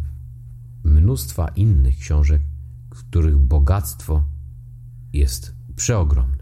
mnóstwa 0.84 1.48
innych 1.48 1.98
książek, 1.98 2.42
których 2.90 3.38
bogactwo 3.38 4.24
jest 5.12 5.54
przeogromne. 5.76 6.33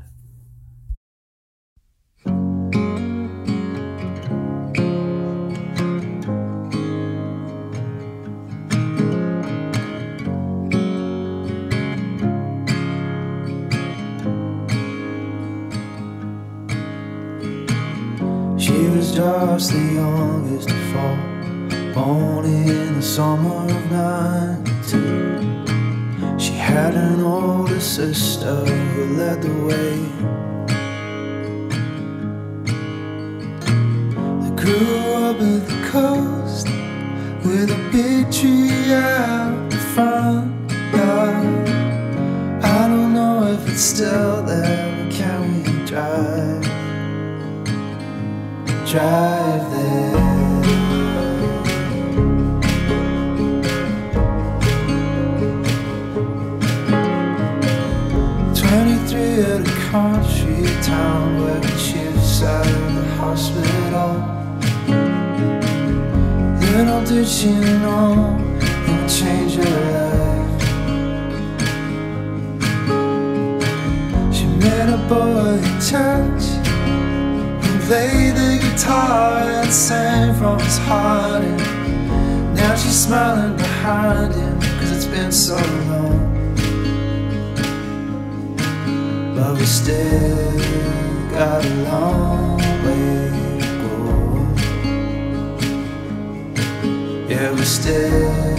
Was 19.23 19.71
the 19.71 19.79
youngest 19.79 20.69
to 20.69 20.75
fall, 20.91 21.17
born 21.95 22.45
in 22.45 22.95
the 22.97 23.03
summer 23.03 23.67
of 23.77 23.91
'92. 23.93 26.41
She 26.41 26.55
had 26.55 26.95
an 26.95 27.21
older 27.21 27.79
sister 27.79 28.65
who 28.65 29.17
led 29.17 29.43
the 29.43 29.55
way. 29.69 29.97
They 34.43 34.51
grew 34.61 34.97
up 35.27 35.37
at 35.53 35.63
the 35.71 35.79
coast 35.93 36.67
with 37.45 37.71
a 37.71 37.81
big 37.93 38.25
tree 38.33 38.93
out 38.93 39.71
the 39.71 39.79
front 39.95 40.51
yard. 40.97 41.69
I 42.65 42.89
don't 42.89 43.13
know 43.15 43.47
if 43.55 43.69
it's 43.69 43.83
still 43.83 44.43
there, 44.43 44.91
but 44.99 45.13
can 45.13 45.41
we 45.55 45.63
drive? 45.87 46.32
Drive 48.93 49.71
there. 49.71 50.13
Twenty-three 58.55 59.35
at 59.41 59.61
a 59.63 59.71
country 59.89 60.61
town 60.83 61.41
working 61.41 61.79
shifts 61.79 62.43
out 62.43 62.67
of 62.67 62.95
the 62.95 63.05
hospital. 63.17 64.11
Little 66.61 67.03
did 67.07 67.27
she 67.27 67.53
know 67.81 68.37
it 68.61 68.91
would 68.91 69.09
change 69.09 69.55
her 69.55 69.73
life. 69.95 70.65
She 74.35 74.45
met 74.45 74.89
a 74.91 74.99
boy 75.09 75.57
in 75.57 75.81
church 75.81 76.52
played 77.87 78.35
the 78.37 78.59
guitar 78.63 79.43
and 79.43 79.73
sang 79.73 80.35
from 80.35 80.59
his 80.59 80.79
heart. 80.79 81.43
And 81.43 82.55
now 82.55 82.75
she's 82.77 83.05
smiling 83.07 83.57
behind 83.57 84.35
him, 84.35 84.61
cause 84.79 84.93
it's 84.93 85.07
been 85.07 85.33
so 85.33 85.57
long. 85.91 86.19
But 89.35 89.59
we 89.59 89.65
still 89.65 90.59
got 91.31 91.65
a 91.65 91.75
long 91.89 92.59
way 92.85 93.31
to 93.61 93.69
go. 93.83 93.95
Yeah, 97.29 97.51
we 97.53 97.65
still 97.65 98.57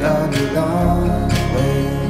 got 0.00 0.34
a 0.34 0.52
long 0.52 1.28
way 1.54 2.05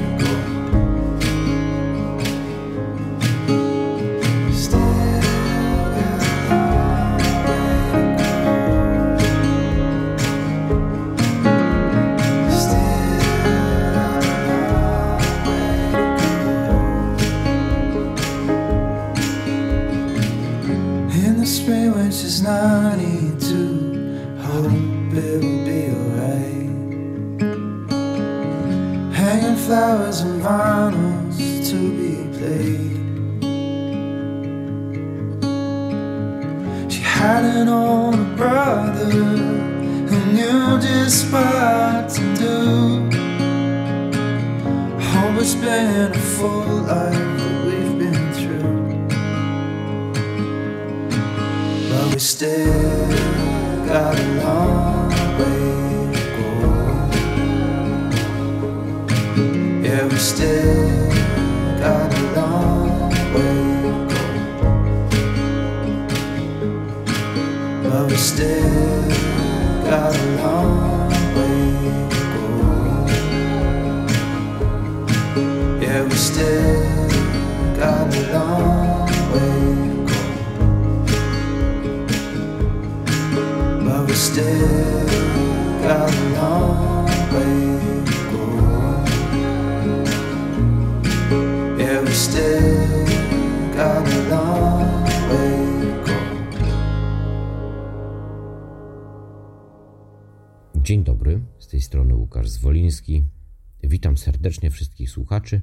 Witam 103.83 104.17
serdecznie 104.17 104.71
wszystkich 104.71 105.11
słuchaczy. 105.11 105.61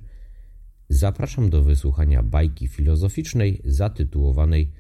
Zapraszam 0.90 1.50
do 1.50 1.64
wysłuchania 1.64 2.24
bajki 2.24 2.68
filozoficznej 2.68 3.62
zatytułowanej 3.66 4.72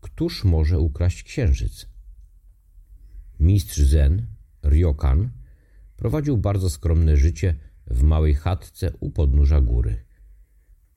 Któż 0.00 0.44
może 0.44 0.78
ukraść 0.78 1.22
księżyc? 1.22 1.86
Mistrz 3.40 3.78
Zen, 3.78 4.26
Ryokan, 4.62 5.30
prowadził 5.96 6.38
bardzo 6.38 6.70
skromne 6.70 7.16
życie 7.16 7.54
w 7.86 8.02
małej 8.02 8.34
chatce 8.34 8.92
u 9.00 9.10
podnóża 9.10 9.60
góry. 9.60 10.04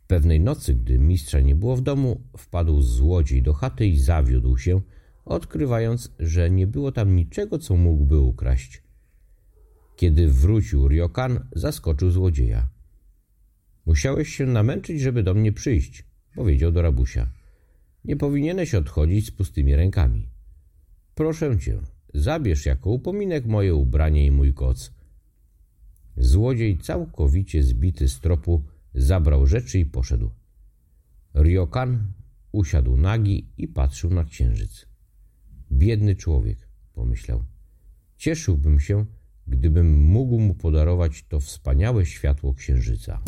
Pewnej 0.08 0.40
nocy, 0.40 0.76
gdy 0.76 1.00
mistrza 1.00 1.40
nie 1.40 1.56
było 1.56 1.76
w 1.76 1.82
domu, 1.82 2.22
wpadł 2.38 2.82
złodziej 2.82 3.42
do 3.42 3.54
chaty 3.54 3.88
i 3.88 4.00
zawiódł 4.00 4.58
się, 4.58 4.82
odkrywając, 5.26 6.12
że 6.20 6.52
nie 6.52 6.68
było 6.68 6.92
tam 6.92 7.16
niczego, 7.16 7.60
co 7.60 7.76
mógłby 7.76 8.20
ukraść. 8.20 8.85
Kiedy 9.96 10.28
wrócił 10.28 10.88
Ryokan, 10.88 11.48
zaskoczył 11.56 12.12
złodzieja. 12.12 12.70
Musiałeś 13.86 14.30
się 14.30 14.46
namęczyć, 14.46 15.02
żeby 15.02 15.24
do 15.24 15.34
mnie 15.34 15.52
przyjść, 15.54 16.06
powiedział 16.36 16.72
do 16.72 16.82
rabusia. 16.82 17.32
Nie 18.06 18.16
powinieneś 18.16 18.76
odchodzić 18.76 19.28
z 19.28 19.32
pustymi 19.32 19.76
rękami. 19.76 20.30
Proszę 21.16 21.60
cię, 21.60 21.80
zabierz 22.14 22.66
jako 22.66 22.90
upominek 22.90 23.46
moje 23.46 23.76
ubranie 23.76 24.26
i 24.26 24.32
mój 24.32 24.54
koc. 24.54 24.92
Złodziej, 26.18 26.78
całkowicie 26.78 27.64
zbity 27.64 28.08
z 28.08 28.20
tropu, 28.20 28.64
zabrał 28.94 29.46
rzeczy 29.46 29.80
i 29.80 29.86
poszedł. 29.86 30.32
Ryokan 31.34 32.14
usiadł 32.52 32.98
nagi 32.98 33.48
i 33.58 33.68
patrzył 33.68 34.10
na 34.10 34.24
księżyc. 34.24 34.86
Biedny 35.72 36.16
człowiek, 36.16 36.68
pomyślał. 36.94 37.44
Cieszyłbym 38.18 38.80
się, 38.80 39.06
gdybym 39.48 40.04
mógł 40.04 40.40
mu 40.40 40.54
podarować 40.54 41.24
to 41.30 41.40
wspaniałe 41.40 42.06
światło 42.06 42.54
księżyca. 42.54 43.20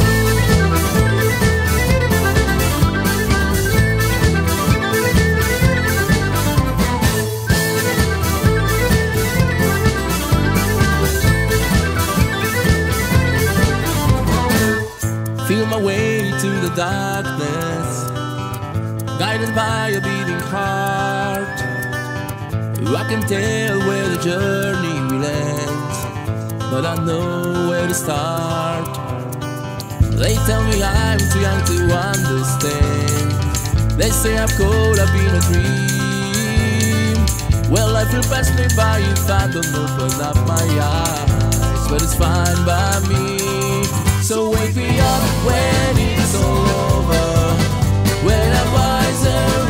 Feel 15.47 15.65
my 15.67 15.81
way 15.85 16.31
to 16.41 16.49
the 16.61 16.75
darkness, 16.75 18.05
guided 19.17 19.55
by 19.55 19.95
a 19.97 20.01
beating 20.01 20.41
heart. 20.41 21.67
I 22.95 23.03
can 23.09 23.21
tell 23.21 23.79
where 23.79 24.07
the 24.09 24.17
journey 24.21 25.01
will 25.09 25.25
end, 25.25 25.76
but 26.69 26.85
I 26.85 26.95
know 27.03 27.67
where 27.69 27.87
to 27.87 27.93
start. 27.93 28.85
They 30.17 30.35
tell 30.47 30.63
me 30.63 30.83
I'm 30.83 31.19
too 31.19 31.39
young 31.39 31.63
to 31.65 31.77
understand. 32.11 33.31
They 33.99 34.09
say 34.09 34.37
I'm 34.37 34.49
cold, 34.49 34.99
I've 34.99 35.11
been 35.13 35.35
a 35.35 35.41
dream. 35.49 37.17
Well, 37.71 37.91
life 37.91 38.13
will 38.13 38.23
pass 38.23 38.49
me 38.57 38.67
by 38.75 38.99
if 38.99 39.29
I 39.29 39.47
don't 39.51 39.75
open 39.75 40.21
up 40.21 40.35
my 40.47 40.65
eyes, 40.81 41.87
but 41.89 42.01
it's 42.01 42.15
fine 42.15 42.65
by 42.65 42.99
me. 43.09 43.39
So 44.21 44.49
wake 44.51 44.75
me 44.75 44.99
up 44.99 45.23
when 45.45 45.97
it's 45.97 46.35
all 46.35 46.67
over, 46.91 47.55
when 48.25 48.51
I'm 48.59 48.73
wiser 48.73 49.66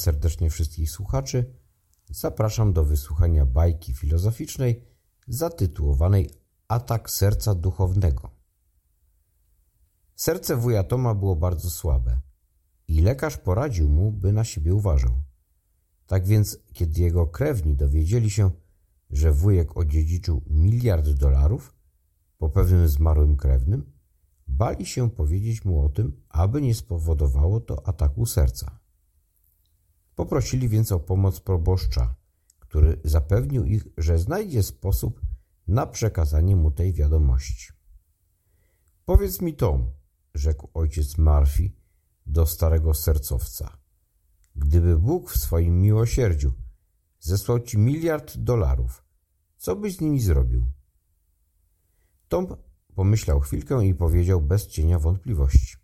serdecznie 0.00 0.50
wszystkich 0.50 0.90
słuchaczy. 0.90 1.54
Zapraszam 2.10 2.72
do 2.72 2.84
wysłuchania 2.84 3.46
bajki 3.46 3.94
filozoficznej 3.94 4.84
zatytułowanej 5.28 6.30
Atak 6.68 7.10
serca 7.10 7.54
duchownego. 7.54 8.30
Serce 10.16 10.56
wuja 10.56 10.84
Toma 10.84 11.14
było 11.14 11.36
bardzo 11.36 11.70
słabe 11.70 12.20
i 12.88 13.00
lekarz 13.00 13.36
poradził 13.36 13.88
mu, 13.88 14.12
by 14.12 14.32
na 14.32 14.44
siebie 14.44 14.74
uważał. 14.74 15.22
Tak 16.06 16.26
więc, 16.26 16.58
kiedy 16.72 17.00
jego 17.00 17.26
krewni 17.26 17.76
dowiedzieli 17.76 18.30
się, 18.30 18.50
że 19.10 19.32
wujek 19.32 19.76
odziedziczył 19.76 20.42
miliard 20.46 21.08
dolarów 21.08 21.74
po 22.38 22.50
pewnym 22.50 22.88
zmarłym 22.88 23.36
krewnym, 23.36 23.92
bali 24.48 24.86
się 24.86 25.10
powiedzieć 25.10 25.64
mu 25.64 25.84
o 25.84 25.88
tym, 25.88 26.22
aby 26.28 26.62
nie 26.62 26.74
spowodowało 26.74 27.60
to 27.60 27.88
ataku 27.88 28.26
serca. 28.26 28.79
Poprosili 30.20 30.68
więc 30.68 30.92
o 30.92 31.00
pomoc 31.00 31.40
proboszcza, 31.40 32.14
który 32.58 33.00
zapewnił 33.04 33.64
ich, 33.64 33.86
że 33.98 34.18
znajdzie 34.18 34.62
sposób 34.62 35.20
na 35.68 35.86
przekazanie 35.86 36.56
mu 36.56 36.70
tej 36.70 36.92
wiadomości. 36.92 37.72
Powiedz 39.04 39.40
mi 39.40 39.54
Tom, 39.54 39.92
rzekł 40.34 40.68
ojciec 40.74 41.18
Murphy 41.18 41.70
do 42.26 42.46
starego 42.46 42.94
sercowca. 42.94 43.78
Gdyby 44.56 44.98
Bóg 44.98 45.30
w 45.30 45.38
swoim 45.38 45.80
miłosierdziu 45.80 46.52
zesłał 47.20 47.60
ci 47.60 47.78
miliard 47.78 48.36
dolarów, 48.36 49.04
co 49.56 49.76
byś 49.76 49.96
z 49.96 50.00
nimi 50.00 50.20
zrobił? 50.20 50.72
Tom 52.28 52.56
pomyślał 52.94 53.40
chwilkę 53.40 53.86
i 53.86 53.94
powiedział 53.94 54.40
bez 54.40 54.66
cienia 54.66 54.98
wątpliwości. 54.98 55.76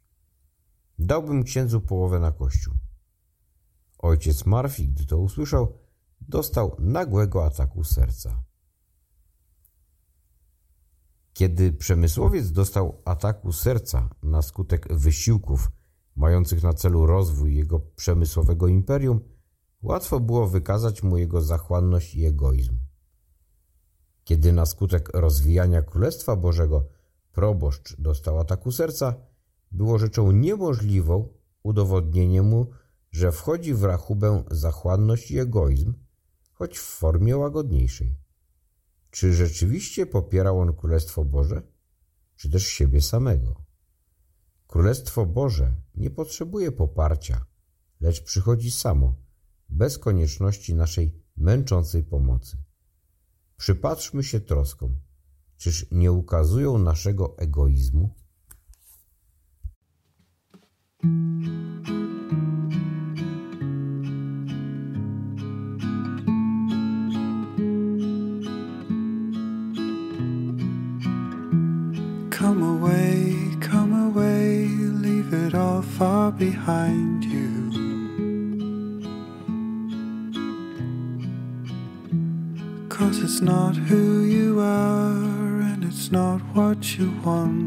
Dałbym 0.99 1.45
księdzu 1.45 1.81
połowę 1.81 2.21
na 2.21 2.33
kościół. 2.33 2.75
Ojciec 4.07 4.47
Murphy, 4.47 4.83
gdy 4.83 5.07
to 5.07 5.19
usłyszał, 5.19 5.79
dostał 6.21 6.77
nagłego 6.79 7.45
ataku 7.45 7.85
serca. 7.85 8.43
Kiedy 11.33 11.73
przemysłowiec 11.73 12.53
dostał 12.53 13.03
ataku 13.05 13.53
serca 13.53 14.09
na 14.23 14.43
skutek 14.43 14.95
wysiłków 14.95 15.71
mających 16.17 16.63
na 16.63 16.73
celu 16.73 17.07
rozwój 17.07 17.57
jego 17.57 17.81
przemysłowego 17.81 18.69
imperium, 18.69 19.21
łatwo 19.83 20.21
było 20.21 20.47
wykazać 20.47 21.03
mu 21.03 21.19
jego 21.19 21.43
zachłanność 21.43 22.15
i 22.15 22.25
egoizm. 22.25 22.79
Kiedy 24.25 24.53
na 24.53 24.67
skutek 24.67 25.09
rozwijania 25.15 25.83
Królestwa 25.83 26.37
Bożego 26.37 26.89
proboszcz 27.33 28.01
dostał 28.01 28.39
ataku 28.39 28.73
serca, 28.73 29.15
było 29.73 29.99
rzeczą 29.99 30.33
niemożliwą 30.33 31.29
udowodnienie 31.63 32.43
mu, 32.43 32.71
że 33.17 33.33
wchodzi 33.33 33.75
w 33.75 33.85
rachubę 33.85 34.45
zachłanność 34.51 35.31
i 35.31 35.39
egoizm, 35.39 35.95
choć 36.53 36.79
w 36.79 36.83
formie 36.83 37.37
łagodniejszej. 37.37 38.19
Czy 39.11 39.35
rzeczywiście 39.35 40.07
popierał 40.07 40.61
on 40.61 40.77
Królestwo 40.77 41.25
Boże, 41.25 41.63
czy 42.37 42.51
też 42.51 42.67
siebie 42.67 43.03
samego? 43.03 43.65
Królestwo 44.67 45.27
Boże 45.27 45.75
nie 45.95 46.11
potrzebuje 46.11 46.73
poparcia, 46.73 47.47
lecz 48.01 48.23
przychodzi 48.23 48.71
samo, 48.71 49.15
bez 49.69 49.99
konieczności 49.99 50.75
naszej 50.75 51.23
męczącej 51.37 52.05
pomocy. 52.05 52.57
Przypatrzmy 53.57 54.25
się 54.25 54.41
troskom, 54.41 55.01
czyż 55.57 55.87
nie 55.91 56.13
ukazują 56.13 56.79
naszego 56.79 57.39
egoizmu? 57.39 58.15
Come 72.47 72.63
away, 72.63 73.35
come 73.61 73.93
away, 74.07 74.69
leave 74.69 75.35
it 75.35 75.53
all 75.53 75.83
far 75.83 76.31
behind 76.31 77.25
you. 77.25 77.51
Cause 82.89 83.19
it's 83.19 83.41
not 83.41 83.75
who 83.75 84.21
you 84.21 84.61
are, 84.61 85.61
and 85.61 85.83
it's 85.83 86.13
not 86.13 86.39
what 86.55 86.97
you 86.97 87.11
wanted. 87.25 87.66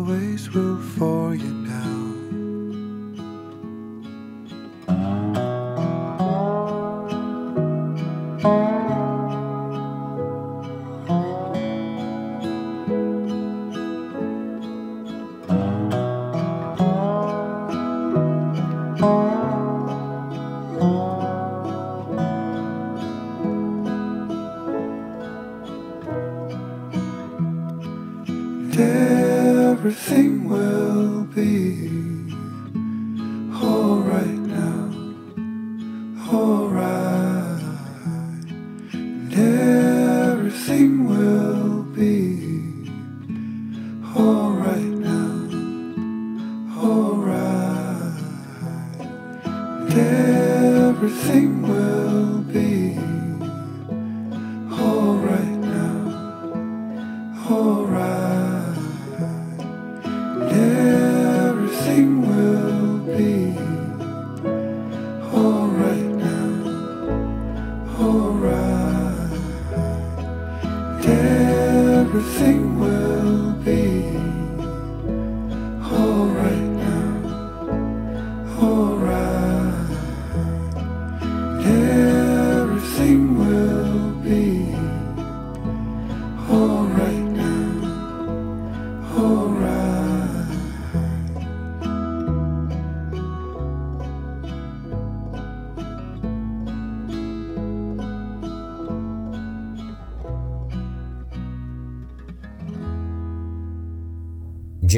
Always 0.00 0.48
will 0.54 0.78
for 0.96 1.34
you 1.34 1.59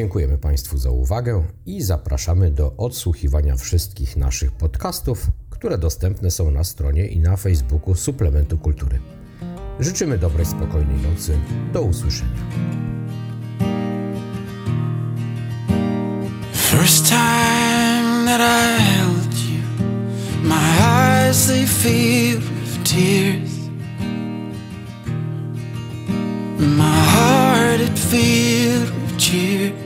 Dziękujemy 0.02 0.38
Państwu 0.38 0.78
za 0.78 0.90
uwagę 0.90 1.44
i 1.66 1.82
zapraszamy 1.82 2.50
do 2.50 2.76
odsłuchiwania 2.76 3.56
wszystkich 3.56 4.16
naszych 4.16 4.52
podcastów, 4.52 5.26
które 5.50 5.78
dostępne 5.78 6.30
są 6.30 6.50
na 6.50 6.64
stronie 6.64 7.06
i 7.06 7.20
na 7.20 7.36
Facebooku 7.36 7.94
Suplementu 7.94 8.58
Kultury. 8.58 8.98
Życzymy 9.80 10.18
dobrej, 10.18 10.46
spokojnej 10.46 10.96
nocy. 11.10 11.38
Do 11.72 11.82
usłyszenia. 11.82 12.30
First 16.52 17.08
time 17.08 18.24
that 18.26 18.40
I 18.40 18.82
held 18.82 19.34
you, 19.34 19.62
my 20.42 20.78
eyes 20.80 21.46
they 21.46 21.66
filled 21.66 22.42
with 22.42 22.84
tears. 22.84 23.50
My 26.58 27.04
heart 27.04 27.80
it 27.80 27.98
filled 27.98 28.90
with 28.90 29.18
cheer. 29.18 29.81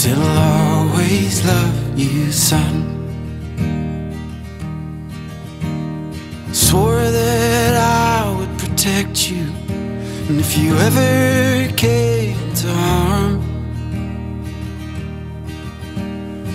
Still 0.00 0.22
I'll 0.22 0.88
always 0.88 1.44
love 1.44 1.98
you, 1.98 2.32
son. 2.32 2.74
Swore 6.54 7.04
that 7.18 7.74
I 7.76 8.34
would 8.34 8.58
protect 8.58 9.30
you, 9.30 9.44
and 10.26 10.40
if 10.40 10.56
you 10.56 10.74
ever 10.74 11.70
came 11.76 12.54
to 12.62 12.68
harm. 12.72 13.44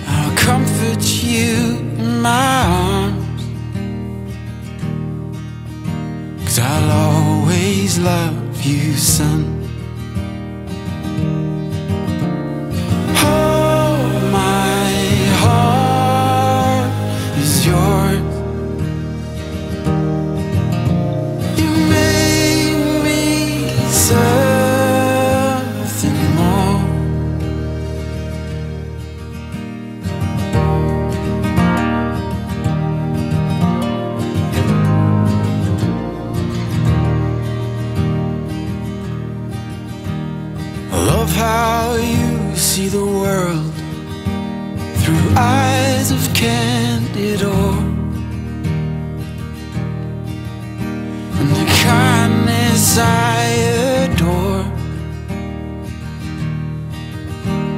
I'll 0.08 0.36
comfort 0.36 1.04
you 1.04 1.78
in 2.02 2.20
my 2.20 2.64
arms. 2.66 3.42
Cause 6.46 6.58
I'll 6.58 6.90
always 6.90 7.96
love 8.00 8.60
you, 8.66 8.94
son. 8.94 9.55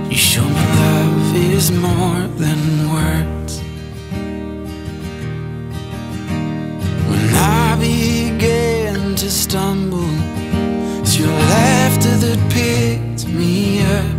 You 0.09 0.17
show 0.17 0.43
me 0.43 0.55
love 0.55 1.37
is 1.37 1.71
more 1.71 2.23
than 2.43 2.91
words. 2.91 3.61
When 7.11 7.35
I 7.35 7.77
began 7.79 9.15
to 9.17 9.31
stumble, 9.31 10.15
it's 11.01 11.19
your 11.19 11.29
laughter 11.29 12.17
that 12.25 12.41
picked 12.51 13.29
me 13.29 13.83
up. 13.83 14.17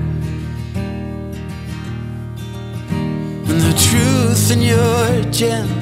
And 3.49 3.59
the 3.67 3.73
truth 3.87 4.51
in 4.51 4.61
your 4.61 5.31
gentle 5.31 5.78